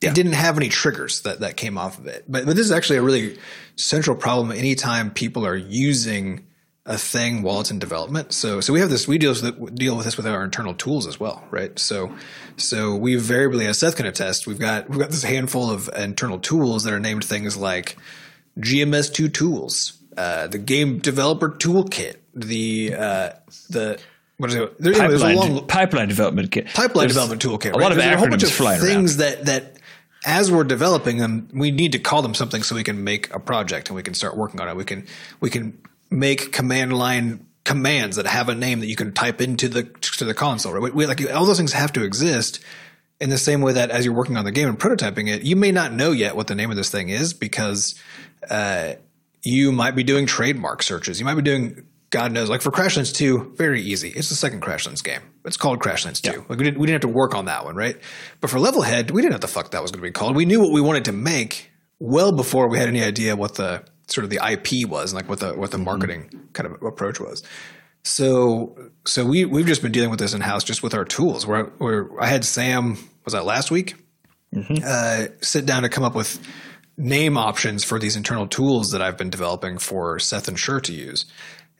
[0.00, 2.24] it didn't have any triggers that, that came off of it.
[2.28, 3.38] But but this is actually a really
[3.76, 6.46] central problem anytime people are using
[6.88, 8.32] a thing while it's in development.
[8.32, 11.06] So so we have this we deal with deal with this with our internal tools
[11.06, 11.78] as well, right?
[11.78, 12.12] So
[12.56, 16.38] so we variably as Seth can attest, we've got we've got this handful of internal
[16.38, 17.96] tools that are named things like
[18.58, 23.30] GMS2 tools, uh, the game developer toolkit, the uh,
[23.68, 24.00] the
[24.38, 24.78] what is it?
[24.78, 26.66] There, anyway, there's a pipeline, long pipeline development kit.
[26.68, 27.74] pipeline There's development toolkit.
[27.74, 29.44] A lot of There's a whole bunch of flying things around.
[29.44, 29.78] that that
[30.24, 33.38] as we're developing them, we need to call them something so we can make a
[33.38, 34.76] project and we can start working on it.
[34.76, 35.06] We can
[35.40, 35.78] we can
[36.10, 40.24] make command line commands that have a name that you can type into the to
[40.24, 40.72] the console.
[40.72, 40.94] Right?
[40.94, 42.60] We, like all those things have to exist.
[43.20, 45.56] In the same way that as you're working on the game and prototyping it, you
[45.56, 48.00] may not know yet what the name of this thing is because
[48.48, 48.92] uh,
[49.42, 51.18] you might be doing trademark searches.
[51.18, 54.08] You might be doing God knows, like for Crashlands 2, very easy.
[54.08, 55.20] It's the second Crashlands game.
[55.44, 56.46] It's called Crashlands 2.
[56.48, 57.96] Like we didn't we didn't have to work on that one, right?
[58.40, 60.34] But for Levelhead, we didn't have the fuck that was going to be called.
[60.34, 63.84] We knew what we wanted to make well before we had any idea what the
[64.08, 67.20] sort of the IP was and like what the what the marketing kind of approach
[67.20, 67.42] was.
[68.02, 71.46] So so we we've just been dealing with this in house just with our tools.
[71.46, 73.96] Where where I had Sam was that last week
[74.84, 76.40] uh, sit down to come up with
[76.96, 80.92] name options for these internal tools that I've been developing for Seth and Sure to
[80.92, 81.26] use.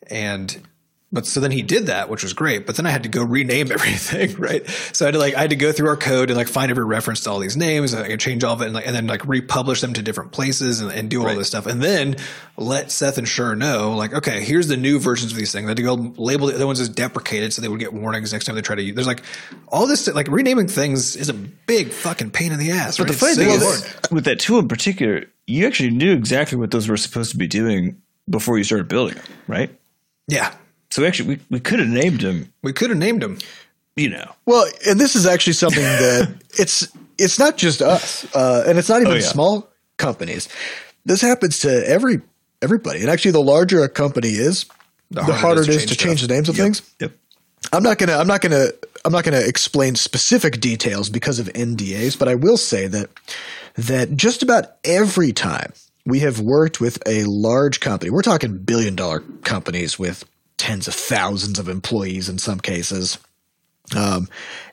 [0.07, 0.67] And
[1.11, 2.67] but so then he did that, which was great.
[2.67, 4.67] But then I had to go rename everything, right?
[4.93, 6.71] So I had to like I had to go through our code and like find
[6.71, 7.95] every reference to all these names.
[7.95, 10.03] And I could change all of it and like and then like republish them to
[10.03, 11.67] different places and, and do all this stuff.
[11.67, 12.17] And then
[12.57, 15.67] let Seth and Sure know, like, okay, here's the new versions of these things.
[15.67, 18.33] I had to go label the other ones as deprecated so they would get warnings
[18.33, 18.95] next time they try to use.
[18.95, 19.23] There's like
[19.69, 22.99] all this like renaming things is a big fucking pain in the ass.
[22.99, 23.13] But right?
[23.13, 26.89] the funny thing is, with that tool in particular, you actually knew exactly what those
[26.89, 29.71] were supposed to be doing before you started building them, right?
[30.29, 30.55] yeah,
[30.91, 33.39] So actually, we, we could have named them, we could have named them.
[33.97, 34.33] you know.
[34.47, 38.89] Well, and this is actually something that it's it's not just us, uh, and it's
[38.89, 39.21] not even Oh, yeah.
[39.23, 40.49] small companies.
[41.05, 42.21] This happens to every
[42.63, 44.67] everybody, and actually, the larger a company is,
[45.11, 46.83] the, harder, it is to change the names of things.
[47.01, 47.13] Yep.
[47.73, 48.69] I'm not gonna I'm not gonna
[49.05, 53.11] I'm not gonna explain specific details because of NDAs, but I will say that
[53.75, 55.73] that just about every time
[56.07, 60.25] we have worked with a large company, we're talking billion dollar companies with
[60.59, 63.19] tens of thousands of employees in some cases.
[63.97, 64.29] Um,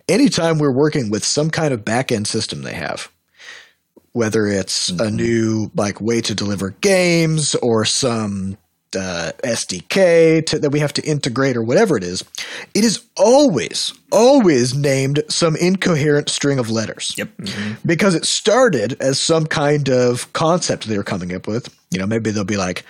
[0.09, 3.09] anytime we're working with some kind of back end system they have,
[4.11, 8.57] whether it's a new like way to deliver games or some
[8.95, 12.23] uh, SDK to, that we have to integrate or whatever it is,
[12.73, 17.13] it is always, always named some incoherent string of letters.
[17.17, 17.29] Yep.
[17.85, 21.73] Because it started as some kind of concept they were coming up with.
[21.91, 22.83] You know, maybe they'll be like,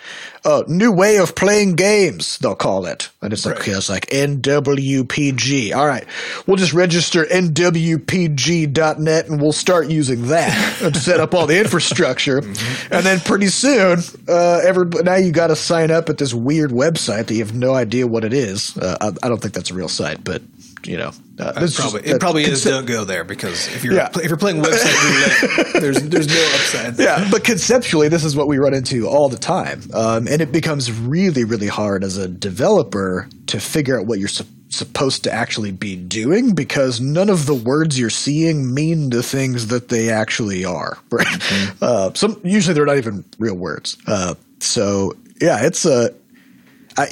[0.44, 4.06] "Oh, new way of playing games." They'll call it, and it's like, okay, it's like
[4.06, 5.74] NWPG.
[5.74, 6.04] All right,
[6.46, 12.38] we'll just register NWPG.net, and we'll start using that and set up all the infrastructure.
[12.38, 16.70] And then pretty soon, uh, everybody now you got to sign up at this weird
[16.70, 18.76] website that you have no idea what it is.
[18.76, 20.42] Uh, I, I don't think that's a real site, but
[20.84, 22.64] you know, uh, Probably just- it probably is.
[22.64, 24.08] Don't go there because if you're Yeah.
[24.14, 26.98] if you're playing website roulette, there's there's no upside.
[26.98, 30.50] yeah, but conceptually, this is what we run into all the time, um, and it
[30.52, 35.32] becomes really, really hard as a developer to figure out what you're su- supposed to
[35.32, 40.10] actually be doing because none of the words you're seeing mean the things that they
[40.10, 40.98] actually are.
[41.10, 41.26] Right?
[41.26, 41.78] Mm-hmm.
[41.84, 43.96] Uh, some usually they're not even real words.
[44.06, 46.14] Uh, so yeah, it's a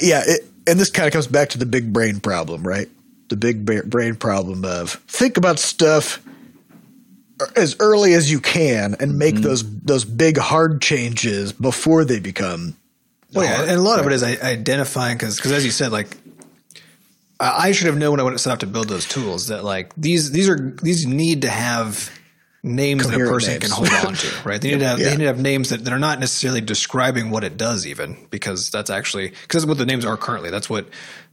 [0.01, 2.89] yeah, it, and this kind of comes back to the big brain problem, right?
[3.27, 6.21] The big brain problem of think about stuff
[7.55, 9.43] as early as you can and make mm-hmm.
[9.43, 12.75] those those big hard changes before they become.
[13.33, 16.15] Well, yeah, and a lot of it is identifying because because as you said, like
[17.39, 19.93] I should have known when I went set out to build those tools that like
[19.95, 22.09] these these are these need to have
[22.65, 23.63] names that a person names.
[23.63, 24.59] can hold on to, right?
[24.59, 25.05] They need to have yeah.
[25.05, 28.17] they need to have names that, that are not necessarily describing what it does, even
[28.31, 30.49] because that's actually because that's what the names are currently.
[30.49, 30.87] That's what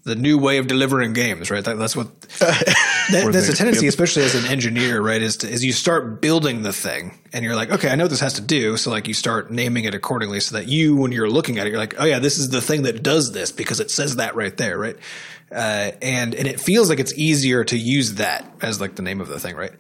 [0.05, 1.65] the new way of delivering games, right?
[1.65, 3.91] That, that's what that, that's a tendency, yep.
[3.91, 5.23] especially as an engineer, right?
[5.23, 8.11] Is to, is you start building the thing and you're like, okay, I know what
[8.11, 11.13] this has to do, so like you start naming it accordingly, so that you, when
[11.13, 13.53] you're looking at it, you're like, oh yeah, this is the thing that does this
[13.53, 14.97] because it says that right there, right?
[15.51, 19.21] Uh, and and it feels like it's easier to use that as like the name
[19.21, 19.73] of the thing, right?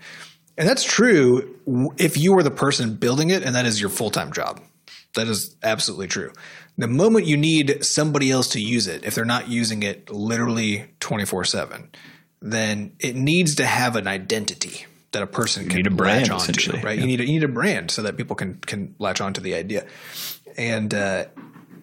[0.62, 1.58] And that's true
[1.98, 4.60] if you are the person building it and that is your full time job.
[5.16, 6.32] That is absolutely true.
[6.78, 10.84] The moment you need somebody else to use it, if they're not using it literally
[11.00, 11.90] 24 7,
[12.40, 16.96] then it needs to have an identity that a person can latch onto, right?
[16.96, 17.00] Yeah.
[17.00, 19.56] You need a, you need a brand so that people can can latch onto the
[19.56, 19.84] idea.
[20.56, 21.24] And uh,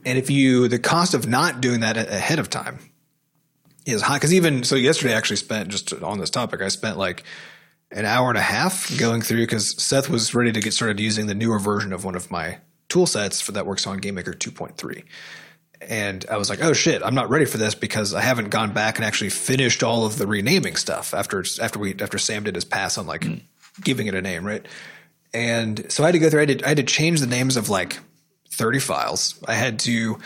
[0.06, 2.80] and if you the cost of not doing that ahead of time
[3.86, 6.98] is high because even so yesterday I actually spent just on this topic I spent
[6.98, 7.26] like
[7.92, 11.28] an hour and a half going through because Seth was ready to get started using
[11.28, 15.04] the newer version of one of my tool sets for that works on GameMaker 2.3.
[15.82, 18.74] And I was like, oh shit, I'm not ready for this because I haven't gone
[18.74, 22.56] back and actually finished all of the renaming stuff after after we after Sam did
[22.56, 23.42] his pass on like mm.
[23.82, 24.66] giving it a name, right?
[25.34, 26.42] And so I had to go through.
[26.42, 27.98] I did I had to change the names of like
[28.52, 29.42] 30 files.
[29.48, 30.18] I had to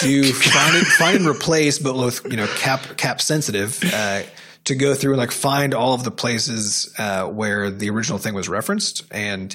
[0.00, 3.82] do find and, find and replace, but with you know cap cap sensitive.
[3.92, 4.22] Uh,
[4.70, 8.34] to go through and like find all of the places uh, where the original thing
[8.34, 9.54] was referenced and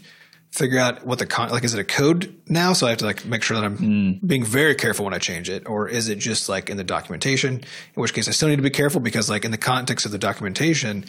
[0.51, 2.73] figure out what the con like is it a code now?
[2.73, 4.27] So i have to like make sure that i'm mm.
[4.27, 5.67] being very careful when i change it.
[5.67, 7.55] Or is it just like in the documentation?
[7.55, 10.11] In which case i still need to be careful because like in the context of
[10.11, 11.05] the documentation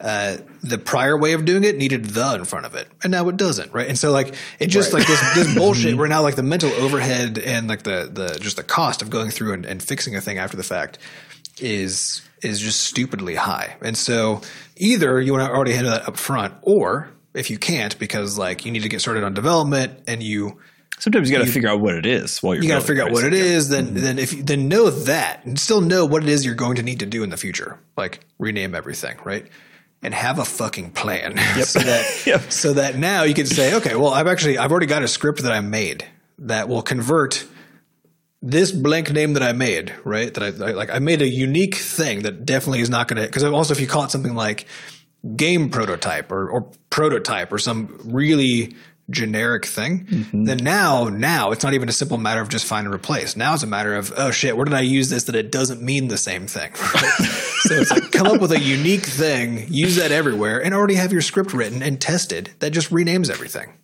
[0.00, 2.86] uh, the prior way of doing it needed the in front of it.
[3.02, 3.88] And now it doesn't right?
[3.88, 5.00] And so like it just right.
[5.00, 8.56] like this, this bullshit where now like the mental overhead and like the the just
[8.56, 10.98] the cost of going through and, and fixing a thing after the fact
[11.60, 13.76] is is just stupidly high.
[13.82, 14.40] And so
[14.76, 18.64] either you want to already handle that up front, or if you can't, because like
[18.64, 20.58] you need to get started on development and you
[20.98, 23.04] sometimes you got to figure out what it is while you're you got to figure
[23.04, 23.68] out what it is.
[23.68, 24.00] Then mm-hmm.
[24.00, 26.82] then if you, then know that and still know what it is you're going to
[26.82, 29.46] need to do in the future, like rename everything, right?
[30.02, 31.34] And have a fucking plan.
[31.56, 31.66] Yep.
[31.66, 32.52] so that yep.
[32.52, 35.42] so that now you can say, okay, well, I've actually I've already got a script
[35.42, 36.04] that I made
[36.38, 37.44] that will convert
[38.40, 40.32] this blank name that I made, right?
[40.32, 43.26] That I, I like, I made a unique thing that definitely is not going to.
[43.26, 44.66] Because also, if you call it something like
[45.34, 48.76] game prototype or, or prototype or some really
[49.10, 50.44] generic thing, mm-hmm.
[50.44, 53.36] then now, now it's not even a simple matter of just find and replace.
[53.36, 55.82] Now it's a matter of, oh shit, where did I use this that it doesn't
[55.82, 56.72] mean the same thing?
[56.94, 57.74] Right?
[57.74, 61.12] so it's like come up with a unique thing, use that everywhere, and already have
[61.12, 63.74] your script written and tested that just renames everything.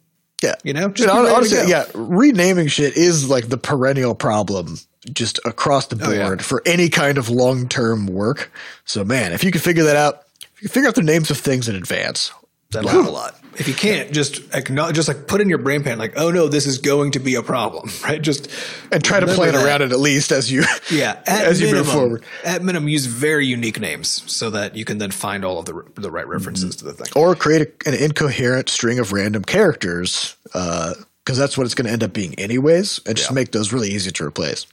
[0.45, 0.55] Yeah.
[0.63, 4.79] You know, just honestly, yeah, renaming shit is like the perennial problem
[5.13, 6.37] just across the board oh, yeah.
[6.37, 8.53] for any kind of long term work.
[8.85, 10.25] So, man, if you can figure that out,
[10.57, 12.33] if you figure out the names of things in advance,
[12.75, 13.41] That'll help a lot.
[13.57, 16.49] If you can't, just acknowledge, just like put in your brain pan, like, oh no,
[16.49, 18.21] this is going to be a problem, right?
[18.21, 18.51] Just
[18.91, 19.65] and try to plan that.
[19.65, 22.25] around it at least as you, yeah, as minimum, you move forward.
[22.45, 25.85] At minimum, use very unique names so that you can then find all of the
[25.95, 26.87] the right references mm-hmm.
[26.87, 31.57] to the thing, or create a, an incoherent string of random characters, because uh, that's
[31.57, 33.35] what it's going to end up being anyways, and just yeah.
[33.35, 34.67] make those really easy to replace.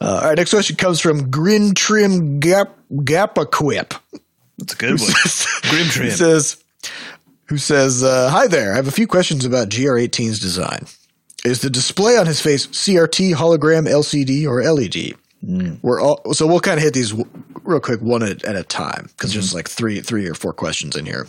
[0.00, 3.98] Uh, all right, next question comes from Grin Trim Gap Gapaquip.
[4.58, 5.10] That's a good one.
[5.70, 6.62] Grim Trim says
[7.46, 8.72] who says, uh, Hi there.
[8.72, 10.86] I have a few questions about GR18's design.
[11.44, 15.16] Is the display on his face CRT, hologram, LCD, or LED?
[15.44, 15.78] Mm.
[15.82, 17.14] We're all so we'll kind of hit these
[17.62, 19.38] real quick one at, at a time because mm-hmm.
[19.38, 21.28] there's like three three or four questions in here.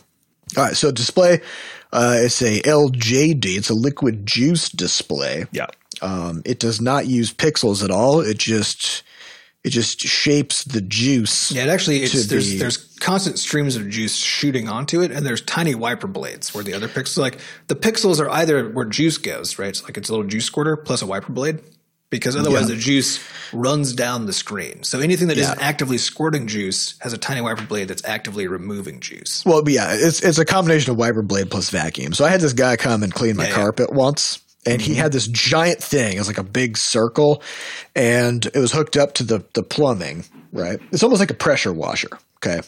[0.55, 1.41] All right, so display
[1.93, 3.57] uh, it's a LJD.
[3.57, 5.45] It's a liquid juice display.
[5.51, 5.67] Yeah.
[6.01, 8.21] Um, it does not use pixels at all.
[8.21, 9.03] It just
[9.67, 11.51] it just shapes the juice.
[11.51, 15.25] Yeah, it actually it's, there's be, there's constant streams of juice shooting onto it, and
[15.25, 19.17] there's tiny wiper blades where the other pixels like the pixels are either where juice
[19.17, 19.69] goes, right?
[19.69, 21.59] It's like it's a little juice squirter plus a wiper blade.
[22.09, 22.75] Because otherwise, yeah.
[22.75, 23.19] the juice
[23.51, 24.83] runs down the screen.
[24.83, 25.49] So anything that yeah.
[25.49, 29.43] not actively squirting juice has a tiny wiper blade that's actively removing juice.
[29.45, 32.13] Well, yeah, it's it's a combination of wiper blade plus vacuum.
[32.13, 35.01] So I had this guy come and clean my yeah, carpet once, and he mm-hmm.
[35.01, 36.15] had this giant thing.
[36.15, 37.41] It was like a big circle,
[37.95, 40.25] and it was hooked up to the the plumbing.
[40.51, 40.79] right?
[40.91, 42.09] It's almost like a pressure washer.
[42.37, 42.61] Okay.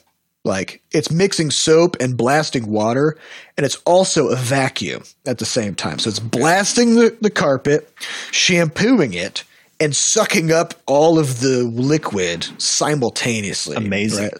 [0.45, 3.17] Like it's mixing soap and blasting water,
[3.57, 5.99] and it's also a vacuum at the same time.
[5.99, 7.91] So it's blasting the, the carpet,
[8.31, 9.43] shampooing it,
[9.81, 13.75] and sucking up all of the liquid simultaneously.
[13.75, 14.31] Amazing.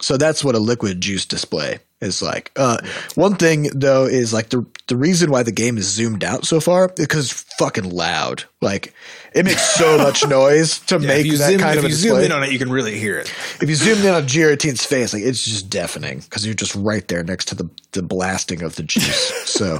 [0.00, 2.50] So that's what a liquid juice display is like.
[2.56, 2.78] Uh,
[3.14, 6.60] one thing though is like the the reason why the game is zoomed out so
[6.60, 8.44] far is because it's fucking loud.
[8.60, 8.94] Like
[9.34, 11.94] it makes so much noise to Yeah, make that zoom, kind if of a you
[11.94, 12.26] zoom display.
[12.26, 13.28] in on it, you can really hear it.
[13.60, 17.06] if you zoom in on G18's face, like it's just deafening because you're just right
[17.08, 19.32] there next to the the blasting of the juice.
[19.50, 19.78] so.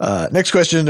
[0.00, 0.88] Uh, next question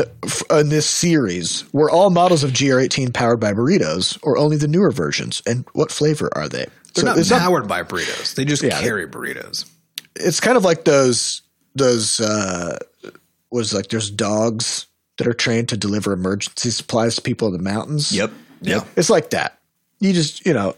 [0.51, 4.91] in this series: Were all models of GR18 powered by burritos, or only the newer
[4.91, 5.43] versions?
[5.47, 6.65] And what flavor are they?
[6.95, 8.35] They're not it's powered by burritos.
[8.37, 9.67] They just Yeah, carry burritos.
[10.17, 11.43] It's kind of like those
[11.75, 12.79] those uh
[13.51, 14.87] was like there's dogs
[15.19, 18.13] that are trained to deliver emergency supplies to people in the mountains.
[18.13, 18.33] Yep.
[18.63, 18.85] Yeah.
[18.97, 19.59] It's like that.
[20.01, 20.75] You just, you know,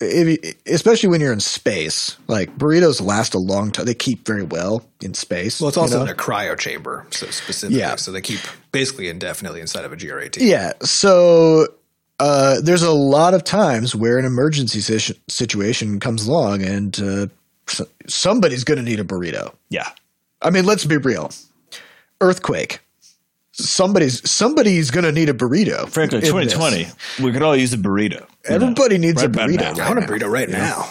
[0.00, 3.86] if you, especially when you're in space, like burritos last a long time.
[3.86, 5.60] They keep very well in space.
[5.60, 6.04] Well, it's you also know?
[6.04, 7.78] in a cryo chamber, so specifically.
[7.80, 7.96] Yeah.
[7.96, 8.40] So they keep
[8.72, 10.38] basically indefinitely inside of a GR18.
[10.40, 10.72] Yeah.
[10.82, 11.66] So
[12.18, 14.80] uh, there's a lot of times where an emergency
[15.28, 17.30] situation comes along and uh, s-
[18.06, 19.54] somebody's going to need a burrito.
[19.68, 19.88] Yeah.
[20.42, 21.30] I mean, let's be real.
[22.20, 22.80] Earthquake.
[23.52, 25.88] Somebody's somebody's going to need a burrito.
[25.88, 26.30] Frankly, in this.
[26.30, 26.86] 2020,
[27.22, 28.12] we could all use a burrito.
[28.12, 29.76] you know, Everybody needs right a burrito.
[29.76, 29.84] now.
[29.84, 30.88] I want a burrito right now.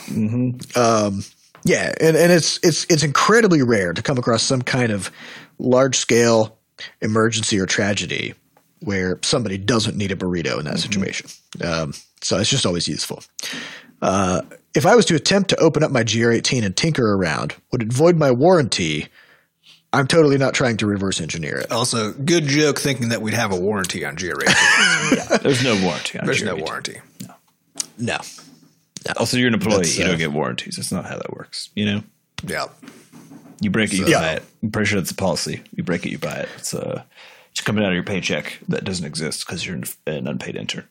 [1.65, 5.11] Yeah, and, and it's it's it's incredibly rare to come across some kind of
[5.57, 6.57] large scale
[7.01, 8.34] emergency or tragedy
[8.82, 11.27] where somebody doesn't need a burrito in that situation.
[11.61, 13.23] Um, so it's just always useful.
[14.01, 14.41] Uh,
[14.76, 17.91] if I was to attempt to open up my GR18 and tinker around, would it
[17.93, 19.07] void my warranty?
[19.91, 21.72] I'm totally not trying to reverse engineer it.
[21.72, 25.39] Also, good joke thinking that we'd have a warranty on GR18.
[25.41, 26.65] There's no warranty on There's no GR18.
[26.67, 26.97] warranty.
[27.28, 27.34] No.
[27.97, 29.13] no.
[29.17, 29.78] Also, you're an employee.
[29.78, 30.76] That's, you uh, don't get warranties.
[30.76, 31.70] That's not how that works.
[31.76, 32.03] You know,
[32.45, 32.65] Yeah.
[33.61, 34.20] you break it, you Yeah.
[34.20, 34.43] buy it.
[34.61, 35.63] I'm pretty sure that's a policy.
[35.76, 36.49] You break it, you buy it.
[36.57, 37.01] It's uh,
[37.51, 40.88] it's coming out of your paycheck that doesn't exist because you're an, an unpaid intern.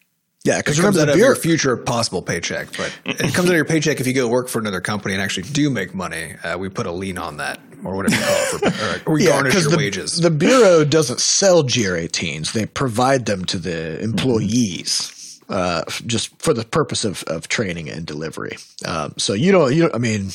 [0.49, 3.57] Yeah, because It comes remember of your future possible paycheck, but it comes out of
[3.57, 6.37] your paycheck if you go work for another company and actually do make money.
[6.43, 8.37] Uh, we put a lien on that, or whatever you call
[8.71, 8.73] it,
[9.05, 10.19] for, or we garnish your the, wages.
[10.19, 16.65] The bureau doesn't sell GR18s; they provide them to the employees, uh, just for the
[16.65, 18.57] purpose of, of training and delivery.
[18.87, 19.95] Um, so you don't, you don't.
[19.95, 20.31] I mean,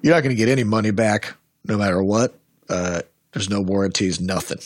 [0.00, 1.34] you're not going to get any money back,
[1.66, 2.34] no matter what.
[2.70, 3.02] Uh,
[3.32, 4.60] there's no warranties, nothing.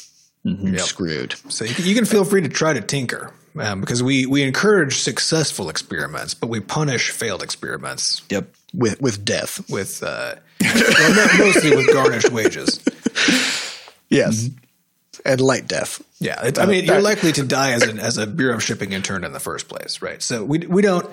[0.44, 0.80] You're Yep.
[0.84, 1.34] screwed.
[1.48, 4.42] So you can, you can feel free to try to tinker um, because we, we
[4.42, 8.48] encourage successful experiments, but we punish failed experiments Yep.
[8.74, 12.80] With with death, with uh, well, mostly with garnished wages.
[14.08, 14.48] yes,
[15.26, 16.02] and light death.
[16.20, 18.92] Yeah, it, I mean, you're likely to die as an as a bureau of shipping
[18.92, 20.22] intern in the first place, right?
[20.22, 21.06] So we we don't.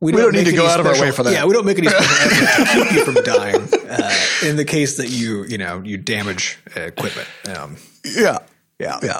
[0.00, 1.32] We don't need to go out of our way for that.
[1.32, 4.14] Yeah, we don't make any special effort to keep you from dying uh,
[4.44, 7.26] in the case that you you know you damage uh, equipment.
[7.48, 8.38] Um, Yeah.
[8.78, 9.16] yeah, Yeah.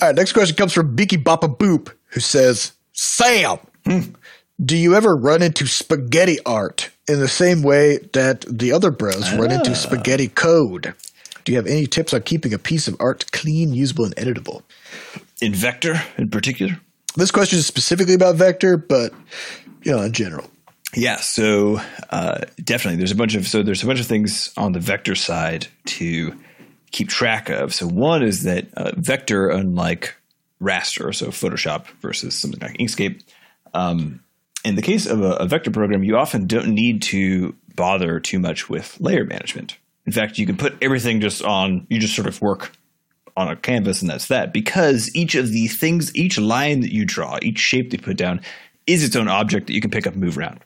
[0.00, 0.14] All right.
[0.14, 3.58] Next question comes from Beaky Boppa Boop, who says, Sam,
[4.64, 9.32] do you ever run into spaghetti art in the same way that the other bros
[9.34, 10.94] run into spaghetti code?
[11.44, 14.62] Do you have any tips on keeping a piece of art clean, usable, and editable?
[15.40, 16.78] In Vector, in particular.
[17.16, 19.12] This question is specifically about Vector, but
[19.82, 20.50] you know, in general.
[20.94, 21.80] Yeah, so
[22.10, 25.14] uh, definitely, there's a bunch of so there's a bunch of things on the vector
[25.14, 26.34] side to
[26.90, 27.74] keep track of.
[27.74, 30.14] So one is that uh, vector, unlike
[30.60, 33.22] raster, so Photoshop versus something like Inkscape,
[33.74, 34.22] um,
[34.64, 38.38] in the case of a, a vector program, you often don't need to bother too
[38.40, 39.76] much with layer management.
[40.04, 41.86] In fact, you can put everything just on.
[41.90, 42.72] You just sort of work
[43.36, 47.04] on a canvas and that's that because each of the things each line that you
[47.04, 48.40] draw each shape that you put down
[48.88, 50.58] is its own object that you can pick up and move around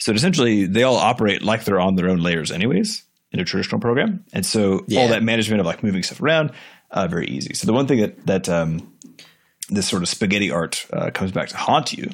[0.00, 3.80] so essentially they all operate like they're on their own layers anyways in a traditional
[3.80, 5.02] program and so Yeah.
[5.02, 6.50] all that management of like moving stuff around
[6.90, 8.92] uh, very easy so the one thing that that um,
[9.68, 12.10] this sort of spaghetti art uh, comes back to haunt you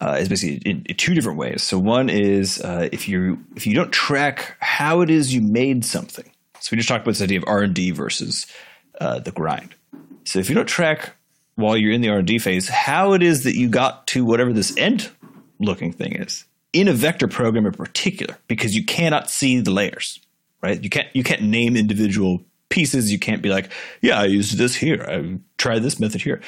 [0.00, 1.62] uh, is basically in, in two different ways.
[1.62, 5.84] So one is uh, if you if you don't track how it is you made
[5.84, 6.30] something.
[6.60, 8.46] So we just talked about this idea of R and D versus
[9.00, 9.74] uh, the grind.
[10.24, 11.16] So if you don't track
[11.54, 14.24] while you're in the R and D phase how it is that you got to
[14.24, 15.10] whatever this end
[15.58, 20.20] looking thing is in a vector program in particular, because you cannot see the layers,
[20.62, 20.82] right?
[20.82, 23.10] You can't you can't name individual pieces.
[23.10, 23.70] You can't be like,
[24.00, 25.04] yeah, I used this here.
[25.08, 26.40] I tried this method here,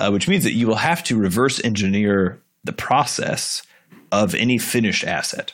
[0.00, 3.62] uh, which means that you will have to reverse engineer the process
[4.10, 5.52] of any finished asset.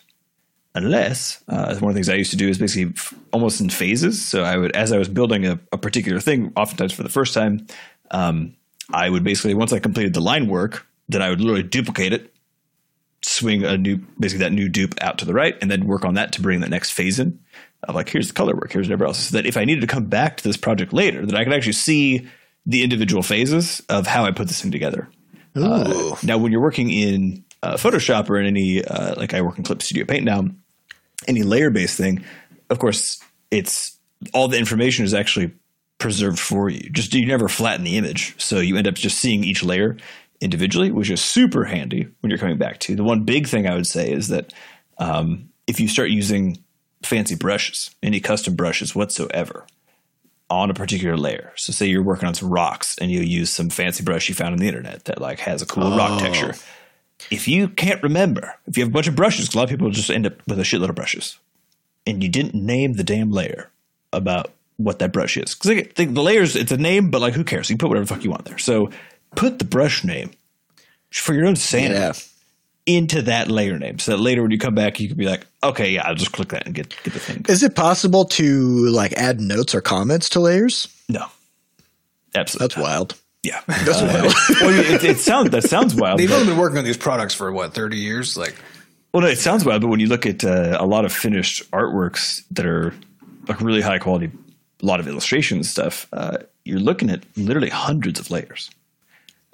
[0.75, 3.71] Unless uh, one of the things I used to do is basically f- almost in
[3.71, 4.27] phases.
[4.27, 7.33] So I would, as I was building a, a particular thing, oftentimes for the first
[7.33, 7.67] time,
[8.11, 8.55] um,
[8.93, 12.33] I would basically once I completed the line work, then I would literally duplicate it
[13.23, 16.15] swing a new, basically that new dupe out to the right, and then work on
[16.15, 17.41] that to bring the next phase in.
[17.85, 19.19] Of like, here's the color work, here's whatever else.
[19.19, 21.53] So that if I needed to come back to this project later, that I could
[21.53, 22.29] actually see
[22.67, 25.09] the individual phases of how I put this thing together.
[25.55, 29.57] Uh, now, when you're working in uh, Photoshop or in any, uh, like I work
[29.57, 30.45] in Clip Studio Paint now,
[31.27, 32.25] any layer based thing,
[32.69, 33.99] of course, it's
[34.35, 35.53] all the information is actually
[35.99, 36.91] preserved for you.
[36.91, 39.97] Just you never flatten the image, so you end up just seeing each layer
[40.41, 42.95] individually, which is super handy when you're coming back to.
[42.95, 44.53] The one big thing I would say is that
[44.99, 46.59] um, if you start using
[47.03, 49.67] fancy brushes, any custom brushes whatsoever,
[50.49, 51.53] on a particular layer.
[51.57, 54.53] So say you're working on some rocks and you use some fancy brush you found
[54.53, 56.19] on the internet that like has a cool rock oh.
[56.19, 56.55] texture.
[57.31, 59.91] If you can't remember, if you have a bunch of brushes, a lot of people
[59.91, 61.39] just end up with a shitload of brushes,
[62.07, 63.71] and you didn't name the damn layer
[64.13, 65.55] about what that brush is.
[65.55, 67.71] Because the, the layers, it's a name, but like who cares?
[67.71, 68.59] You put whatever the fuck you want there.
[68.59, 68.91] So
[69.35, 70.33] put the brush name
[71.11, 72.13] for your own sanity Yeah.
[72.87, 75.47] Into that layer name, so that later when you come back, you can be like,
[75.63, 77.45] okay, yeah, I'll just click that and get get the thing.
[77.49, 80.89] Is it possible to like add notes or comments to layers?
[81.09, 81.27] No,
[82.35, 82.69] absolutely.
[82.69, 83.21] That's wild.
[83.43, 84.33] Yeah, that's wild.
[84.61, 86.19] well, it, it sounds that sounds wild.
[86.19, 88.37] They've but- only been working on these products for what thirty years.
[88.37, 88.55] Like,
[89.13, 91.69] Well, no, it sounds wild, but when you look at uh, a lot of finished
[91.73, 92.95] artworks that are
[93.49, 94.31] like really high quality,
[94.83, 98.71] a lot of illustration stuff, uh, you're looking at literally hundreds of layers.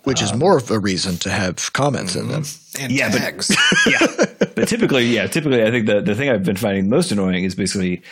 [0.05, 2.45] Which Um, is more of a reason to have comments in them.
[2.81, 3.49] and Yeah, but-
[3.87, 4.07] yeah,
[4.57, 7.55] but typically, yeah, typically, I think the the thing I've been finding most annoying is
[7.55, 8.03] basically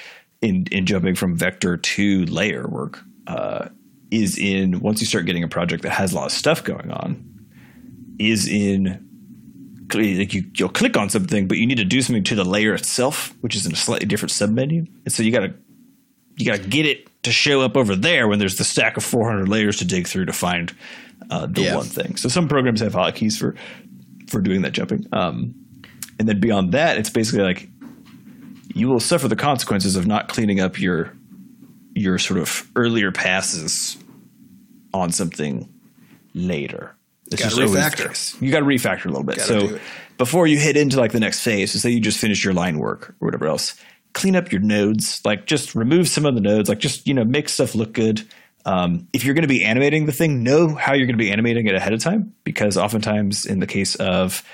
[0.41, 3.01] in in jumping from vector to layer work.
[3.27, 3.69] Uh,
[4.11, 6.91] is in once you start getting a project that has a lot of stuff going
[6.91, 7.25] on,
[8.19, 9.07] is in
[9.95, 12.75] like you you'll click on something, but you need to do something to the layer
[12.75, 15.55] itself, which is in a slightly different submenu, and so you gotta
[16.37, 19.49] you gotta get it to show up over there when there's the stack of 400
[19.49, 20.75] layers to dig through to find
[21.31, 21.77] uh, the Yeah.
[21.77, 22.17] one thing.
[22.17, 23.55] So some programs have hotkeys for
[24.29, 25.07] for doing that jumping.
[25.13, 25.55] Um,
[26.19, 27.69] and then beyond that, it's basically like
[28.75, 31.13] you will suffer the consequences of not cleaning up your
[31.95, 33.97] your sort of earlier passes
[34.95, 35.69] on something
[36.35, 36.95] later.
[37.33, 38.41] It's Gotta refactor.
[38.43, 39.37] You got to refactor a little bit.
[39.37, 39.79] Gotta so
[40.19, 42.79] before you hit into like the next phase, so say you just finished your line
[42.79, 43.77] work or whatever else,
[44.13, 45.21] clean up your nodes.
[45.25, 46.69] Like just remove some of the nodes.
[46.69, 48.27] Like just you know make stuff look good.
[48.65, 51.31] Um, if you're going to be animating the thing, know how you're going to be
[51.31, 54.45] animating it ahead of time because oftentimes in the case of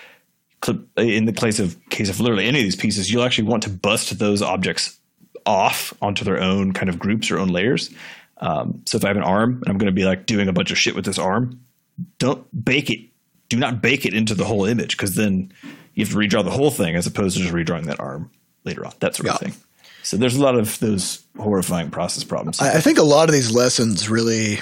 [0.60, 3.62] clip in the case of case of literally any of these pieces, you'll actually want
[3.64, 4.98] to bust those objects
[5.44, 7.90] off onto their own kind of groups or own layers.
[8.38, 10.52] Um, so if I have an arm and I'm going to be like doing a
[10.52, 11.60] bunch of shit with this arm,
[12.18, 13.00] don't bake it.
[13.48, 15.52] Do not bake it into the whole image because then
[15.94, 18.30] you have to redraw the whole thing as opposed to just redrawing that arm
[18.64, 18.92] later on.
[19.00, 19.54] That sort of thing.
[20.06, 22.60] So there's a lot of those horrifying process problems.
[22.60, 24.60] I, I think a lot of these lessons really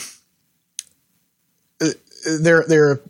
[1.82, 1.90] uh,
[2.40, 3.00] they're they're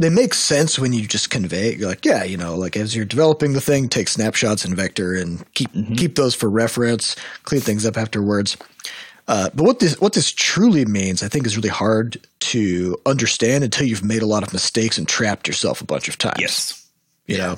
[0.00, 1.78] they make sense when you just convey it.
[1.78, 5.14] You're like, yeah, you know, like as you're developing the thing, take snapshots in vector
[5.14, 7.14] and keep keep those for reference,
[7.44, 8.56] clean things up afterwards.
[9.28, 13.62] Uh, but what this what this truly means, I think, is really hard to understand
[13.62, 16.40] until you've made a lot of mistakes and trapped yourself a bunch of times.
[16.40, 16.90] yes.
[17.28, 17.56] you know.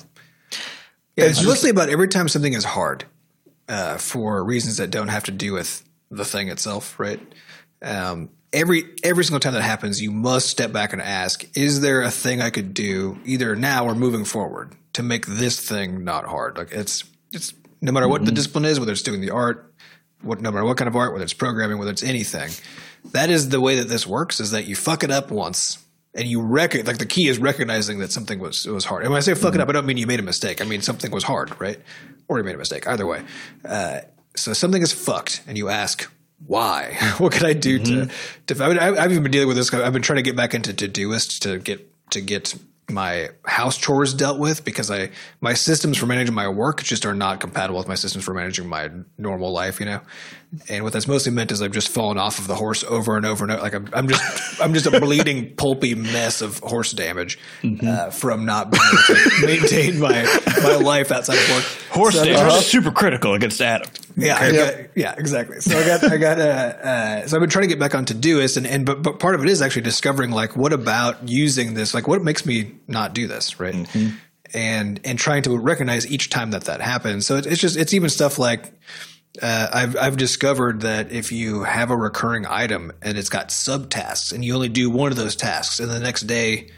[1.16, 3.06] Yeah, it's mostly about every time something is hard
[3.68, 7.20] uh, for reasons that don't have to do with the thing itself, right?
[7.82, 12.02] Um, every every single time that happens, you must step back and ask: Is there
[12.02, 16.24] a thing I could do either now or moving forward to make this thing not
[16.26, 16.56] hard?
[16.56, 19.72] Like it's it's no matter what the discipline is, whether it's doing the art,
[20.22, 22.50] what no matter what kind of art, whether it's programming, whether it's anything,
[23.12, 24.40] that is the way that this works.
[24.40, 25.78] Is that you fuck it up once.
[26.16, 29.02] And you reckon like the key is recognizing that something was was hard.
[29.02, 30.60] And when I say fuck it up, I don't mean you made a mistake.
[30.60, 31.78] I mean something was hard, right?
[32.26, 32.88] Or you made a mistake.
[32.88, 33.22] Either way,
[33.64, 34.00] uh,
[34.34, 36.10] so something is fucked, and you ask
[36.46, 36.96] why.
[37.18, 38.08] what can I do to?
[38.46, 39.72] to I mean, I, I've even been dealing with this.
[39.72, 42.54] I've been trying to get back into to Todoist to get to get
[42.88, 45.10] my house chores dealt with because I
[45.40, 48.68] my systems for managing my work just are not compatible with my systems for managing
[48.68, 49.80] my normal life.
[49.80, 50.00] You know,
[50.68, 53.26] and what that's mostly meant is I've just fallen off of the horse over and
[53.26, 53.62] over and over.
[53.62, 57.38] Like I'm, I'm just I'm just a bleeding pulpy mess of horse damage
[57.82, 60.22] uh, from not being able to maintain my
[60.62, 61.64] my life outside of work.
[61.90, 63.90] Horse So- damage is super critical against Adam.
[64.16, 65.60] yeah, I got, yeah, exactly.
[65.60, 68.06] So I got, I got, uh, uh, so I've been trying to get back on
[68.06, 71.74] Todoist, and and but but part of it is actually discovering like what about using
[71.74, 73.74] this, like what makes me not do this, right?
[74.54, 77.26] And and trying to recognize each time that that happens.
[77.26, 78.72] So it's, it's just it's even stuff like.
[79.40, 84.32] Uh, I've I've discovered that if you have a recurring item and it's got subtasks
[84.32, 86.70] and you only do one of those tasks and the next day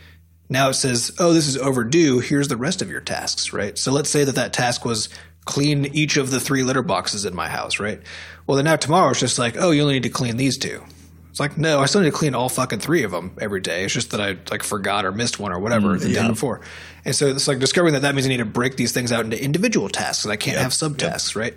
[0.48, 2.20] now it says, oh, this is overdue.
[2.20, 3.76] Here's the rest of your tasks, right?
[3.76, 5.08] So let's say that that task was
[5.44, 8.00] clean each of the three litter boxes in my house, right?
[8.46, 10.82] Well, then now tomorrow it's just like, oh, you only need to clean these two.
[11.30, 13.84] It's like, no, I still need to clean all fucking three of them every day.
[13.84, 16.62] It's just that I like forgot or missed one or whatever the day before.
[17.04, 19.24] And so it's like discovering that that means I need to break these things out
[19.24, 21.56] into individual tasks and I can't have subtasks, right?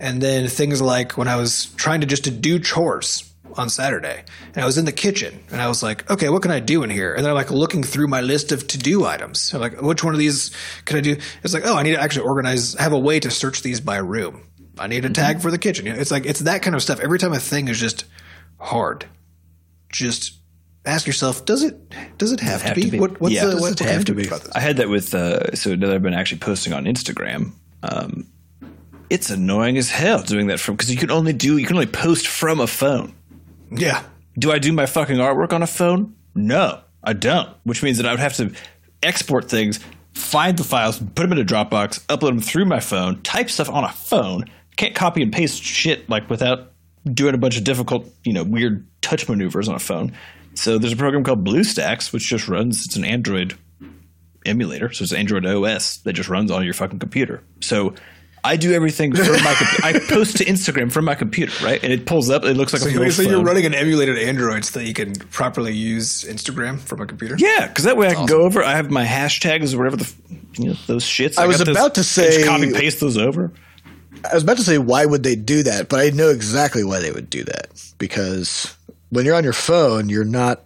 [0.00, 4.22] And then things like when I was trying to just to do chores on Saturday
[4.54, 6.82] and I was in the kitchen and I was like, okay, what can I do
[6.82, 7.14] in here?
[7.14, 9.52] And then I'm like looking through my list of to do items.
[9.52, 10.52] I'm like, which one of these
[10.86, 11.16] can I do?
[11.42, 13.98] It's like, oh, I need to actually organize, have a way to search these by
[13.98, 14.46] room.
[14.78, 15.84] I need a tag for the kitchen.
[15.84, 17.00] You know, it's like, it's that kind of stuff.
[17.00, 18.06] Every time a thing is just
[18.58, 19.04] hard,
[19.92, 20.38] just
[20.86, 21.76] ask yourself, does it,
[22.16, 22.84] does it have, have to, be?
[22.86, 23.00] to be?
[23.00, 23.44] What, what's Yeah.
[23.46, 24.26] the, Does what, it what have to be?
[24.26, 24.52] about this?
[24.54, 27.52] I had that with uh, so now that I've been actually posting on Instagram.
[27.82, 28.26] Um,
[29.10, 31.86] it's annoying as hell doing that from because you can only do you can only
[31.86, 33.12] post from a phone.
[33.70, 34.02] Yeah.
[34.38, 36.14] Do I do my fucking artwork on a phone?
[36.34, 37.50] No, I don't.
[37.64, 38.52] Which means that I would have to
[39.02, 39.80] export things,
[40.14, 43.68] find the files, put them in a Dropbox, upload them through my phone, type stuff
[43.68, 44.44] on a phone.
[44.76, 46.72] Can't copy and paste shit like without
[47.04, 50.12] doing a bunch of difficult, you know, weird touch maneuvers on a phone.
[50.54, 52.86] So there's a program called BlueStacks, which just runs.
[52.86, 53.56] It's an Android
[54.46, 57.42] emulator, so it's Android OS that just runs on your fucking computer.
[57.60, 57.94] So
[58.42, 59.54] I do everything from my.
[59.54, 61.82] com- I post to Instagram from my computer, right?
[61.82, 62.44] And it pulls up.
[62.44, 64.86] It looks like So, a you're, little so you're running an emulated Android so that
[64.86, 67.36] you can properly use Instagram from a computer?
[67.38, 68.62] Yeah, because that way I can go over.
[68.62, 70.12] I have my hashtags or whatever the
[70.58, 71.38] you know those shits.
[71.38, 73.52] I was got those- about to say- copy paste those over.
[74.30, 76.98] I was about to say why would they do that, but I know exactly why
[77.00, 77.68] they would do that
[77.98, 78.74] because
[79.10, 80.64] when you're on your phone, you're not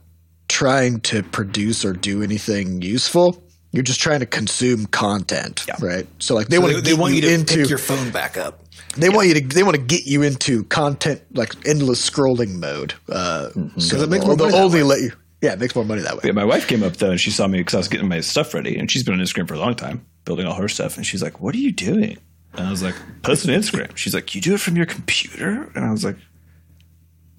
[0.49, 3.44] trying to produce or do anything useful.
[3.75, 6.07] You're just trying to consume content, right?
[6.21, 7.79] So like they So want they, to they get want you to into pick your
[7.79, 8.61] phone back up.
[8.97, 12.95] they want you to they want to get you into content like endless scrolling mode.
[13.09, 14.89] Uh, so it makes more money they'll that only way.
[14.89, 15.13] let you.
[15.43, 16.21] Yeah, it makes more money that way.
[16.25, 18.21] Yeah, my wife came up though, and she saw me because I was getting my
[18.21, 20.97] stuff ready, and she's been on Instagram for a long time, building all her stuff,
[20.97, 22.17] and she's like, "What are you doing?"
[22.55, 25.69] And I was like, "Posting to Instagram." She's like, "You do it from your computer?"
[25.75, 26.17] And I was like.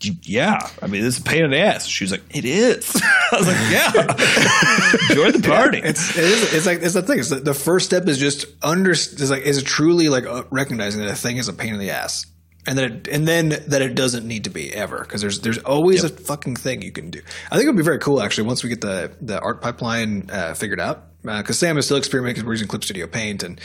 [0.04, 1.86] "Y- Yeah, I mean, it's a pain in the ass.
[1.88, 2.96] She was like, "It is."
[3.32, 3.92] I was like, "Yeah,
[5.16, 7.20] join the party." It's it is it's like it's the thing.
[7.20, 11.02] It's the, the first step is just under is like is truly like uh, recognizing
[11.02, 12.26] that a thing is a pain in the ass,
[12.68, 15.60] and that it, and then that it doesn't need to be ever because there's there's
[15.60, 17.22] always a fucking thing you can do.
[17.52, 20.30] I think it would be very cool actually once we get the the art pipeline
[20.32, 23.60] uh, figured out because Sam is still experimenting because we're using Clip Studio Paint and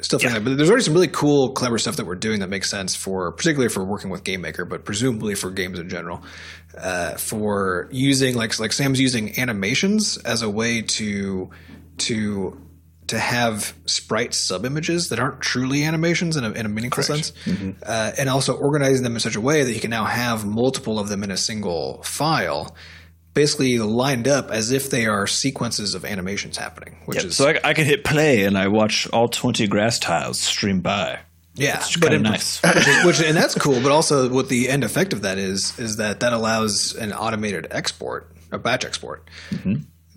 [0.00, 0.44] stuff like that.
[0.44, 3.32] But there's already some really cool, clever stuff that we're doing that makes sense for
[3.32, 6.22] particularly for working with Game Maker, but presumably for games in general.
[6.76, 11.50] Uh, for using like like Sam's using animations as a way to
[11.98, 12.60] to
[13.06, 17.32] to have sprite sub images that aren't truly animations in a, in a meaningful sense,
[17.84, 20.98] uh, and also organizing them in such a way that you can now have multiple
[20.98, 22.74] of them in a single file,
[23.36, 26.96] basically lined up as if they are sequences of animations happening.
[27.04, 30.40] Which is So I, I can hit play and I watch all 20 grass tiles
[30.40, 31.20] stream by.
[31.54, 32.60] yeah, It's but in- nice.
[32.64, 33.80] which, is, which and that's cool.
[33.80, 37.68] But also, what the end effect of that is is that that allows an automated
[37.70, 39.28] export, a batch export,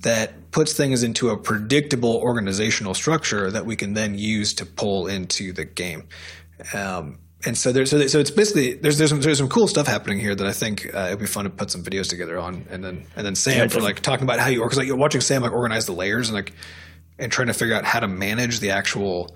[0.01, 5.07] that puts things into a predictable organizational structure that we can then use to pull
[5.07, 6.03] into the game.
[6.73, 9.87] Um, and so there's so, so it's basically there's there's some, there's some cool stuff
[9.87, 12.65] happening here that I think uh, it'd be fun to put some videos together on,
[12.69, 15.21] and then and then Sam for like talking about how you because like you're watching
[15.21, 16.53] Sam like organize the layers and like
[17.17, 19.35] and trying to figure out how to manage the actual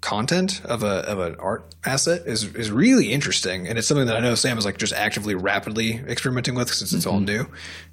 [0.00, 4.16] content of a of an art asset is is really interesting, and it's something that
[4.16, 7.46] I know Sam is like just actively, rapidly experimenting with since it's all new.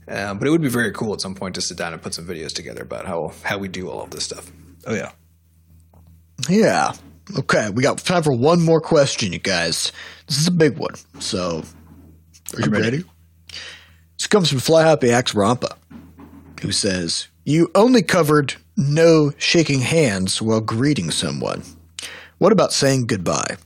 [0.08, 2.14] Um, but it would be very cool at some point to sit down and put
[2.14, 4.52] some videos together about how how we do all of this stuff.
[4.86, 5.12] Oh, yeah.
[6.50, 6.94] Yeah.
[7.38, 9.92] Okay, we got time for one more question, you guys.
[10.28, 10.96] This is a big one.
[11.20, 11.64] So,
[12.56, 13.04] are you ready?
[14.18, 15.78] This comes from Fly Happy Axe Rampa,
[16.62, 21.64] who says, You only covered no shaking hands while greeting someone.
[22.38, 23.58] What about saying goodbye?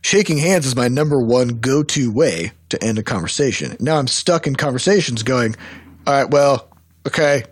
[0.00, 3.76] Shaking hands is my number one go to way to end a conversation.
[3.80, 5.56] Now I'm stuck in conversations going,
[6.06, 6.68] All right, well,
[7.06, 7.44] okay,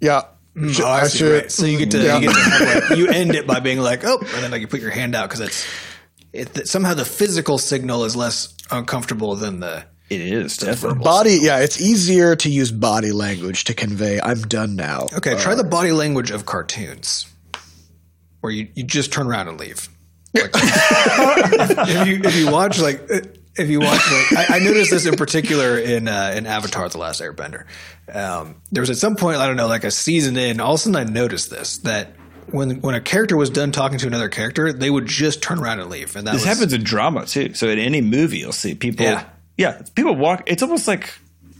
[0.00, 0.22] yeah.
[0.58, 1.52] Mm, sh- Oh, I uh, see, should- right.
[1.52, 2.18] So you get to, yeah.
[2.18, 4.60] you, get to have, like, you end it by being like, oh, and then like
[4.60, 5.66] you put your hand out because it's
[6.32, 11.04] it, that somehow the physical signal is less uncomfortable than the It is, definitely.
[11.04, 15.54] Body, yeah, it's easier to use body language to convey "I'm done now." Okay, try
[15.54, 17.26] the uh, body language of cartoons,
[18.40, 19.88] where you, you just turn around and leave.
[20.34, 23.20] Like, if you if you watch like uh,
[23.58, 26.98] if you watch like I, I noticed this in particular in uh, in Avatar: The
[26.98, 27.64] Last Airbender.
[28.12, 30.80] Um, there was at some point I don't know like a season in, all of
[30.80, 32.12] a sudden I noticed this that.
[32.50, 35.80] When, when a character was done talking to another character, they would just turn around
[35.80, 37.52] and leave, and that This was, happens in drama too.
[37.52, 39.04] So in any movie, you'll see people.
[39.04, 39.24] Yeah.
[39.58, 40.44] yeah, people walk.
[40.46, 41.12] It's almost like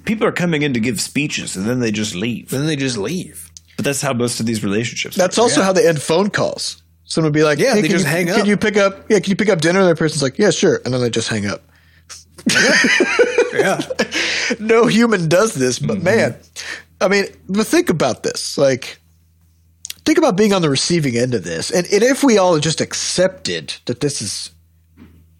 [0.08, 2.52] people are coming in to give speeches and then they just leave.
[2.52, 3.50] And Then they just leave.
[3.76, 5.14] But that's how most of these relationships.
[5.14, 5.42] That's are.
[5.42, 6.82] also how they end phone calls.
[7.04, 9.10] Someone would be like, Yeah, hey, they can just you, hang Can you pick up?
[9.10, 11.08] Yeah, can you pick up dinner?" And the person's like, "Yeah, sure," and then they
[11.08, 11.62] just hang up.
[13.58, 13.80] Yeah.
[14.58, 16.36] no human does this, but man,
[17.00, 18.56] I mean, but think about this.
[18.56, 18.98] Like,
[20.04, 22.80] think about being on the receiving end of this, and, and if we all just
[22.80, 24.50] accepted that this is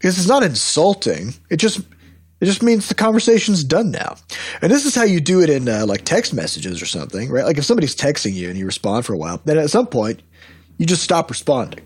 [0.00, 1.80] this is not insulting, it just
[2.40, 4.16] it just means the conversation's done now.
[4.62, 7.44] And this is how you do it in uh, like text messages or something, right?
[7.44, 10.22] Like if somebody's texting you and you respond for a while, then at some point
[10.76, 11.84] you just stop responding.